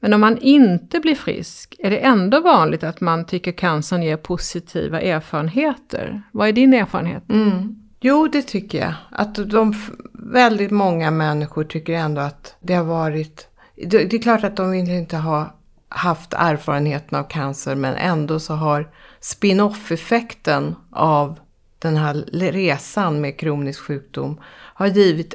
Men 0.00 0.14
om 0.14 0.20
man 0.20 0.38
inte 0.38 1.00
blir 1.00 1.14
frisk 1.14 1.76
är 1.78 1.90
det 1.90 1.98
ändå 1.98 2.40
vanligt 2.40 2.84
att 2.84 3.00
man 3.00 3.26
tycker 3.26 3.52
cancern 3.52 4.02
ger 4.02 4.16
positiva 4.16 5.00
erfarenheter. 5.00 6.22
Vad 6.32 6.48
är 6.48 6.52
din 6.52 6.74
erfarenhet? 6.74 7.30
Mm. 7.30 7.76
Jo, 8.00 8.28
det 8.28 8.42
tycker 8.42 8.78
jag. 8.78 8.94
Att 9.10 9.34
de, 9.50 9.74
väldigt 10.12 10.70
många 10.70 11.10
människor 11.10 11.64
tycker 11.64 11.92
ändå 11.92 12.20
att 12.20 12.56
det 12.60 12.74
har 12.74 12.84
varit... 12.84 13.48
Det, 13.76 14.04
det 14.04 14.16
är 14.16 14.22
klart 14.22 14.44
att 14.44 14.56
de 14.56 14.70
vill 14.70 14.90
inte 14.90 15.16
ha 15.16 15.54
haft 15.88 16.32
erfarenheten 16.32 17.18
av 17.18 17.24
cancer 17.24 17.74
men 17.74 17.94
ändå 17.94 18.40
så 18.40 18.54
har 18.54 18.90
spin-off-effekten 19.20 20.74
av 20.90 21.40
den 21.78 21.96
här 21.96 22.14
resan 22.32 23.20
med 23.20 23.38
kronisk 23.38 23.80
sjukdom 23.80 24.40
har 24.50 24.86
givit 24.86 25.34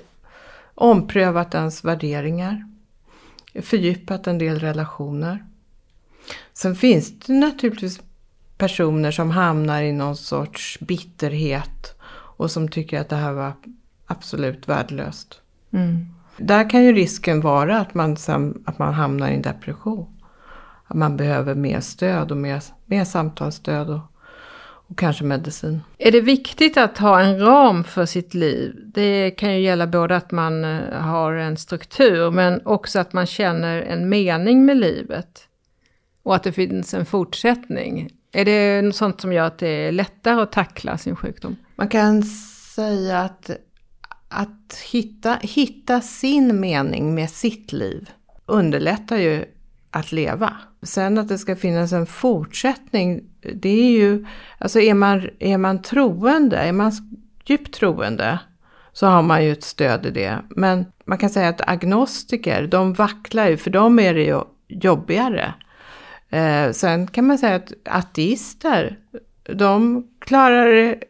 omprövat 0.76 1.56
ens 1.56 1.86
värderingar, 1.86 2.68
fördjupat 3.62 4.28
en 4.28 4.38
del 4.38 4.60
relationer. 4.60 5.46
Sen 6.54 6.76
finns 6.76 7.20
det 7.20 7.34
naturligtvis 7.34 8.02
personer 8.58 9.12
som 9.12 9.32
hamnar 9.32 9.82
i 9.82 9.92
någon 9.92 10.18
sorts 10.18 10.80
bitterhet 10.80 11.96
och 12.10 12.52
som 12.52 12.70
tycker 12.70 13.02
att 13.02 13.10
det 13.10 13.16
här 13.16 13.34
var 13.34 13.54
absolut 14.06 14.68
värdelöst. 14.68 15.42
Mm. 15.72 16.17
Där 16.38 16.70
kan 16.70 16.84
ju 16.84 16.94
risken 16.94 17.42
vara 17.42 17.80
att 17.80 17.94
man, 17.94 18.18
sen, 18.18 18.64
att 18.66 18.80
man 18.80 18.94
hamnar 18.94 19.30
i 19.30 19.34
en 19.34 19.42
depression. 19.42 20.08
Att 20.88 20.98
man 20.98 21.18
behöver 21.18 21.56
mer 21.56 21.80
stöd 21.80 22.32
och 22.32 22.38
mer, 22.38 22.64
mer 22.86 23.06
samtalsstöd 23.06 23.90
och, 23.90 24.00
och 24.60 24.98
kanske 24.98 25.24
medicin. 25.24 25.82
Är 25.98 26.12
det 26.12 26.22
viktigt 26.22 26.78
att 26.78 26.98
ha 26.98 27.22
en 27.22 27.40
ram 27.40 27.84
för 27.84 28.06
sitt 28.06 28.34
liv? 28.34 28.76
Det 28.94 29.32
kan 29.32 29.54
ju 29.54 29.60
gälla 29.60 29.88
både 29.88 30.16
att 30.16 30.32
man 30.32 30.66
eh, 30.66 31.02
har 31.02 31.34
en 31.34 31.58
struktur 31.58 32.32
men 32.32 32.62
också 32.66 33.00
att 33.00 33.14
man 33.14 33.26
känner 33.26 33.82
en 33.82 34.10
mening 34.10 34.66
med 34.66 34.78
livet. 34.78 35.48
Och 36.24 36.36
att 36.36 36.44
det 36.44 36.52
finns 36.52 36.94
en 36.94 37.06
fortsättning. 37.06 38.10
Är 38.32 38.46
det 38.46 38.82
något 38.82 38.96
sånt 38.96 39.22
som 39.22 39.34
gör 39.34 39.44
att 39.44 39.58
det 39.58 39.68
är 39.68 39.92
lättare 39.92 40.42
att 40.42 40.52
tackla 40.52 40.98
sin 40.98 41.16
sjukdom? 41.16 41.56
Man 41.76 41.88
kan 41.88 42.24
säga 42.76 43.20
att, 43.20 43.50
att 44.28 44.80
hitta, 44.92 45.38
hitta 45.42 46.02
sin 46.02 46.60
mening 46.60 47.16
med 47.16 47.30
sitt 47.30 47.72
liv 47.72 48.10
underlättar 48.46 49.18
ju 49.18 49.46
att 49.92 50.12
leva. 50.12 50.54
Sen 50.82 51.18
att 51.18 51.28
det 51.28 51.38
ska 51.38 51.56
finnas 51.56 51.94
en 51.94 52.06
fortsättning, 52.06 53.24
det 53.54 53.70
är 53.70 53.92
ju, 53.92 54.26
alltså 54.58 54.80
är 54.80 54.94
man, 54.94 55.30
är 55.40 55.58
man 55.58 55.82
troende, 55.82 56.58
är 56.58 56.72
man 56.72 56.92
djupt 57.46 57.74
troende 57.74 58.40
så 58.94 59.08
har 59.08 59.22
man 59.22 59.46
ju 59.46 59.52
ett 59.52 59.64
stöd 59.64 60.06
i 60.06 60.12
det. 60.12 60.40
Men 60.50 60.86
man 61.06 61.18
kan 61.18 61.30
säga 61.30 61.50
att 61.50 61.70
agnostiker, 61.70 62.68
de 62.68 62.94
vacklar 62.94 63.48
ju, 63.48 63.58
för 63.58 63.70
dem 63.70 64.00
är 64.00 64.14
det 64.14 64.24
ju 64.24 64.42
jobbigare. 64.68 65.54
Eh, 66.30 66.72
sen 66.72 67.08
kan 67.08 67.28
man 67.28 67.38
säga 67.38 67.56
att 67.56 67.74
ateister, 67.86 69.00
de 69.54 70.04
klarar 70.20 70.66
det 70.66 71.04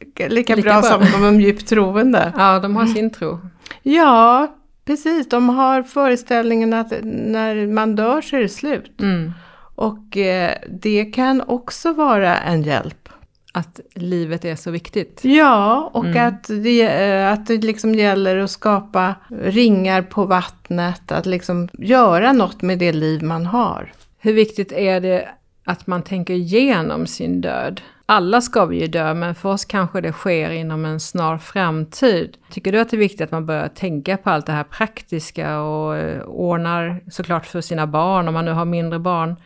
lika, 0.00 0.28
Lika 0.28 0.56
bra, 0.56 0.80
bra. 0.80 1.06
som 1.06 1.22
de 1.22 1.40
djupt 1.40 1.68
troende. 1.68 2.32
Ja, 2.38 2.58
de 2.58 2.76
har 2.76 2.86
sin 2.86 3.10
tro. 3.10 3.38
Ja, 3.82 4.46
precis. 4.84 5.28
De 5.28 5.48
har 5.48 5.82
föreställningen 5.82 6.72
att 6.74 6.92
när 7.02 7.66
man 7.66 7.96
dör 7.96 8.20
så 8.20 8.36
är 8.36 8.40
det 8.40 8.48
slut. 8.48 9.00
Mm. 9.00 9.32
Och 9.74 10.16
eh, 10.16 10.52
det 10.70 11.04
kan 11.04 11.40
också 11.46 11.92
vara 11.92 12.36
en 12.38 12.62
hjälp. 12.62 13.08
Att 13.52 13.80
livet 13.94 14.44
är 14.44 14.56
så 14.56 14.70
viktigt. 14.70 15.20
Ja, 15.24 15.90
och 15.94 16.04
Mm. 16.04 16.28
att, 16.28 16.44
det, 16.48 16.82
eh, 16.82 17.32
att 17.32 17.46
det 17.46 17.56
liksom 17.64 17.94
gäller 17.94 18.36
att 18.38 18.50
skapa 18.50 19.14
ringar 19.42 20.02
på 20.02 20.24
vattnet. 20.24 21.12
Att 21.12 21.26
liksom 21.26 21.68
göra 21.72 22.32
något 22.32 22.62
med 22.62 22.78
det 22.78 22.92
liv 22.92 23.22
man 23.22 23.46
har. 23.46 23.92
Hur 24.18 24.32
viktigt 24.32 24.72
är 24.72 25.00
det 25.00 25.28
att 25.64 25.86
man 25.86 26.02
tänker 26.02 26.34
igenom 26.34 27.06
sin 27.06 27.40
död? 27.40 27.80
Alla 28.08 28.40
ska 28.40 28.64
vi 28.64 28.80
ju 28.80 28.86
dö, 28.86 29.14
men 29.14 29.34
för 29.34 29.48
oss 29.48 29.64
kanske 29.64 30.00
det 30.00 30.12
sker 30.12 30.50
inom 30.50 30.84
en 30.84 31.00
snar 31.00 31.38
framtid. 31.38 32.36
Tycker 32.50 32.72
du 32.72 32.80
att 32.80 32.90
det 32.90 32.96
är 32.96 32.98
viktigt 32.98 33.20
att 33.20 33.30
man 33.30 33.46
börjar 33.46 33.68
tänka 33.68 34.16
på 34.16 34.30
allt 34.30 34.46
det 34.46 34.52
här 34.52 34.64
praktiska 34.64 35.60
och 35.60 35.96
eh, 35.96 36.22
ordnar 36.22 37.00
såklart 37.10 37.46
för 37.46 37.60
sina 37.60 37.86
barn, 37.86 38.28
om 38.28 38.34
man 38.34 38.44
nu 38.44 38.52
har 38.52 38.64
mindre 38.64 38.98
barn, 38.98 39.36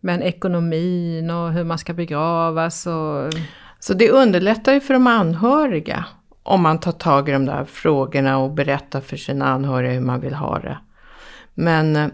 men 0.00 0.22
ekonomin 0.22 1.30
och 1.30 1.52
hur 1.52 1.64
man 1.64 1.78
ska 1.78 1.92
begravas 1.92 2.86
och... 2.86 3.32
Så 3.78 3.94
det 3.94 4.10
underlättar 4.10 4.72
ju 4.72 4.80
för 4.80 4.94
de 4.94 5.06
anhöriga. 5.06 6.04
Om 6.42 6.62
man 6.62 6.80
tar 6.80 6.92
tag 6.92 7.28
i 7.28 7.32
de 7.32 7.46
där 7.46 7.64
frågorna 7.64 8.38
och 8.38 8.50
berättar 8.50 9.00
för 9.00 9.16
sina 9.16 9.46
anhöriga 9.46 9.92
hur 9.92 10.00
man 10.00 10.20
vill 10.20 10.34
ha 10.34 10.58
det. 10.58 10.78
Men 11.54 11.96
eh, 11.96 12.08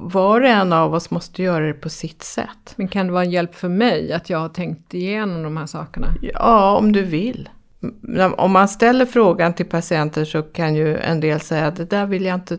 var 0.00 0.40
och 0.40 0.46
en 0.46 0.72
av 0.72 0.94
oss 0.94 1.10
måste 1.10 1.42
göra 1.42 1.66
det 1.66 1.72
på 1.74 1.88
sitt 1.88 2.22
sätt. 2.22 2.74
Men 2.76 2.88
kan 2.88 3.06
det 3.06 3.12
vara 3.12 3.24
en 3.24 3.30
hjälp 3.30 3.54
för 3.54 3.68
mig 3.68 4.12
att 4.12 4.30
jag 4.30 4.38
har 4.38 4.48
tänkt 4.48 4.94
igenom 4.94 5.42
de 5.42 5.56
här 5.56 5.66
sakerna? 5.66 6.06
Ja, 6.22 6.76
om 6.76 6.92
du 6.92 7.02
vill. 7.02 7.48
M- 7.82 8.34
Om 8.38 8.52
man 8.52 8.68
ställer 8.68 9.06
frågan 9.06 9.52
till 9.54 9.66
patienter 9.66 10.24
så 10.24 10.42
kan 10.42 10.74
ju 10.74 10.96
en 10.98 11.20
del 11.20 11.40
säga 11.40 11.66
att 11.66 11.76
det 11.76 11.84
där 11.90 12.06
vill 12.06 12.24
jag 12.24 12.34
inte, 12.34 12.58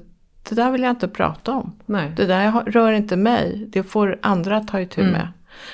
det 0.50 0.56
där 0.56 0.71
vill 0.71 0.82
jag 0.82 0.89
inte 0.91 1.08
prata 1.08 1.52
om. 1.52 1.76
Nej. 1.86 2.12
Det 2.17 2.26
där 2.26 2.52
rör 2.52 2.91
inte 2.91 3.15
mig, 3.17 3.65
det 3.69 3.84
får 3.84 4.19
andra 4.21 4.60
ta 4.60 4.80
itu 4.82 5.02
Mm. 5.02 5.13
med. 5.13 5.28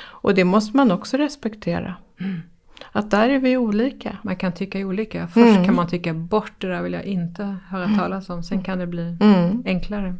Och 0.05 0.33
det 0.35 0.43
måste 0.43 0.77
man 0.77 0.91
också 0.91 1.17
respektera. 1.17 1.95
Att 2.91 3.11
där 3.11 3.29
är 3.29 3.39
vi 3.39 3.57
olika. 3.57 4.17
Man 4.21 4.35
kan 4.35 4.51
tycka 4.51 4.79
olika. 4.79 5.27
Först 5.27 5.47
Mm. 5.47 5.65
kan 5.65 5.75
man 5.75 5.87
tycka 5.87 6.13
bort 6.13 6.51
det 6.57 6.67
där 6.67 6.81
vill 6.81 6.93
jag 6.93 7.03
inte 7.05 7.55
höra 7.69 7.87
talas 7.99 8.29
om. 8.29 8.43
Sen 8.43 8.63
kan 8.63 8.79
det 8.79 8.87
bli 8.87 9.17
Mm. 9.21 9.63
enklare. 9.65 10.15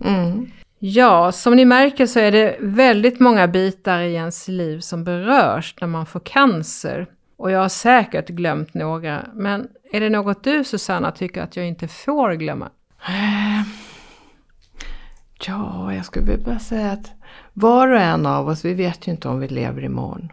Ja, 0.79 1.31
som 1.31 1.55
ni 1.55 1.65
märker 1.65 2.05
så 2.05 2.19
är 2.19 2.31
det 2.31 2.57
väldigt 2.59 3.19
många 3.19 3.47
bitar 3.47 3.99
i 3.99 4.13
ens 4.13 4.47
liv 4.47 4.79
som 4.79 5.03
berörs 5.03 5.75
när 5.81 5.87
man 5.87 6.05
får 6.05 6.19
cancer. 6.19 7.07
Och 7.37 7.51
jag 7.51 7.59
har 7.59 7.69
säkert 7.69 8.27
glömt 8.27 8.73
några. 8.73 9.25
Men 9.33 9.67
är 9.91 9.99
det 9.99 10.09
något 10.09 10.43
du 10.43 10.63
Susanna 10.63 11.11
tycker 11.11 11.41
att 11.41 11.55
jag 11.55 11.67
inte 11.67 11.87
får 11.87 12.33
glömma? 12.33 12.69
Eh, 13.07 13.61
ja, 15.47 15.93
jag 15.93 16.05
skulle 16.05 16.25
vilja 16.25 16.45
bara 16.45 16.59
säga 16.59 16.91
att 16.91 17.11
var 17.53 17.87
och 17.87 17.99
en 17.99 18.25
av 18.25 18.47
oss, 18.47 18.65
vi 18.65 18.73
vet 18.73 19.07
ju 19.07 19.11
inte 19.11 19.29
om 19.29 19.39
vi 19.39 19.47
lever 19.47 19.83
imorgon. 19.83 20.31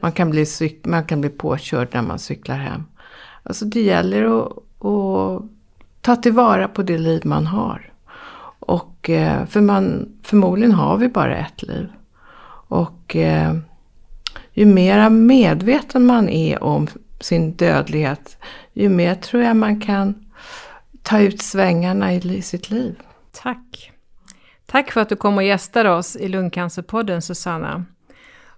Man 0.00 0.12
kan 0.12 0.30
bli, 0.30 0.46
man 0.84 1.04
kan 1.04 1.20
bli 1.20 1.30
påkörd 1.30 1.88
när 1.92 2.02
man 2.02 2.18
cyklar 2.18 2.56
hem. 2.56 2.84
Alltså 3.42 3.64
det 3.64 3.82
gäller 3.82 4.40
att, 4.40 4.52
att 4.84 5.42
ta 6.00 6.16
tillvara 6.16 6.68
på 6.68 6.82
det 6.82 6.98
liv 6.98 7.22
man 7.24 7.46
har. 7.46 7.89
Och 8.70 9.10
eh, 9.10 9.46
för 9.46 9.60
man, 9.60 10.08
förmodligen 10.22 10.72
har 10.72 10.96
vi 10.96 11.08
bara 11.08 11.36
ett 11.36 11.62
liv. 11.62 11.88
Och 12.68 13.16
eh, 13.16 13.56
ju 14.52 14.66
mera 14.66 15.10
medveten 15.10 16.06
man 16.06 16.28
är 16.28 16.62
om 16.62 16.86
sin 17.20 17.52
dödlighet, 17.52 18.38
ju 18.72 18.88
mer 18.88 19.14
tror 19.14 19.42
jag 19.42 19.56
man 19.56 19.80
kan 19.80 20.14
ta 21.02 21.20
ut 21.20 21.42
svängarna 21.42 22.14
i 22.14 22.42
sitt 22.42 22.70
liv. 22.70 23.00
Tack! 23.32 23.92
Tack 24.66 24.90
för 24.90 25.00
att 25.00 25.08
du 25.08 25.16
kom 25.16 25.36
och 25.36 25.42
gästade 25.42 25.90
oss 25.90 26.16
i 26.16 26.28
Lungcancerpodden 26.28 27.22
Susanna. 27.22 27.84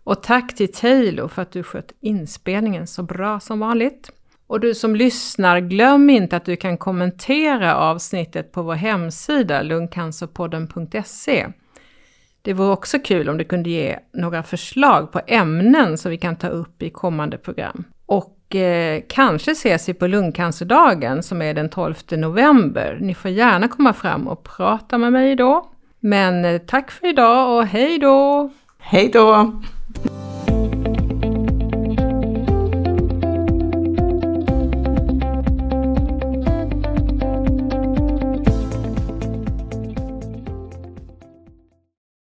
Och 0.04 0.22
tack 0.22 0.56
till 0.56 0.72
Taylor 0.72 1.28
för 1.28 1.42
att 1.42 1.52
du 1.52 1.62
skött 1.62 1.92
inspelningen 2.00 2.86
så 2.86 3.02
bra 3.02 3.40
som 3.40 3.58
vanligt. 3.58 4.10
Och 4.52 4.60
du 4.60 4.74
som 4.74 4.96
lyssnar, 4.96 5.60
glöm 5.60 6.10
inte 6.10 6.36
att 6.36 6.44
du 6.44 6.56
kan 6.56 6.78
kommentera 6.78 7.76
avsnittet 7.76 8.52
på 8.52 8.62
vår 8.62 8.74
hemsida 8.74 9.62
lungcancerpodden.se. 9.62 11.46
Det 12.42 12.52
vore 12.52 12.72
också 12.72 12.98
kul 12.98 13.28
om 13.28 13.38
du 13.38 13.44
kunde 13.44 13.70
ge 13.70 13.98
några 14.12 14.42
förslag 14.42 15.12
på 15.12 15.20
ämnen 15.26 15.98
som 15.98 16.10
vi 16.10 16.18
kan 16.18 16.36
ta 16.36 16.48
upp 16.48 16.82
i 16.82 16.90
kommande 16.90 17.38
program. 17.38 17.84
Och 18.06 18.56
eh, 18.56 19.02
kanske 19.08 19.50
ses 19.50 19.88
vi 19.88 19.94
på 19.94 20.06
lungcancerdagen 20.06 21.22
som 21.22 21.42
är 21.42 21.54
den 21.54 21.68
12 21.68 21.94
november. 22.10 22.98
Ni 23.00 23.14
får 23.14 23.30
gärna 23.30 23.68
komma 23.68 23.92
fram 23.92 24.28
och 24.28 24.42
prata 24.42 24.98
med 24.98 25.12
mig 25.12 25.36
då. 25.36 25.70
Men 26.00 26.44
eh, 26.44 26.58
tack 26.58 26.90
för 26.90 27.06
idag 27.06 27.56
och 27.58 27.66
hej 27.66 27.98
då! 27.98 28.50
Hej 28.78 29.10
då! 29.12 29.52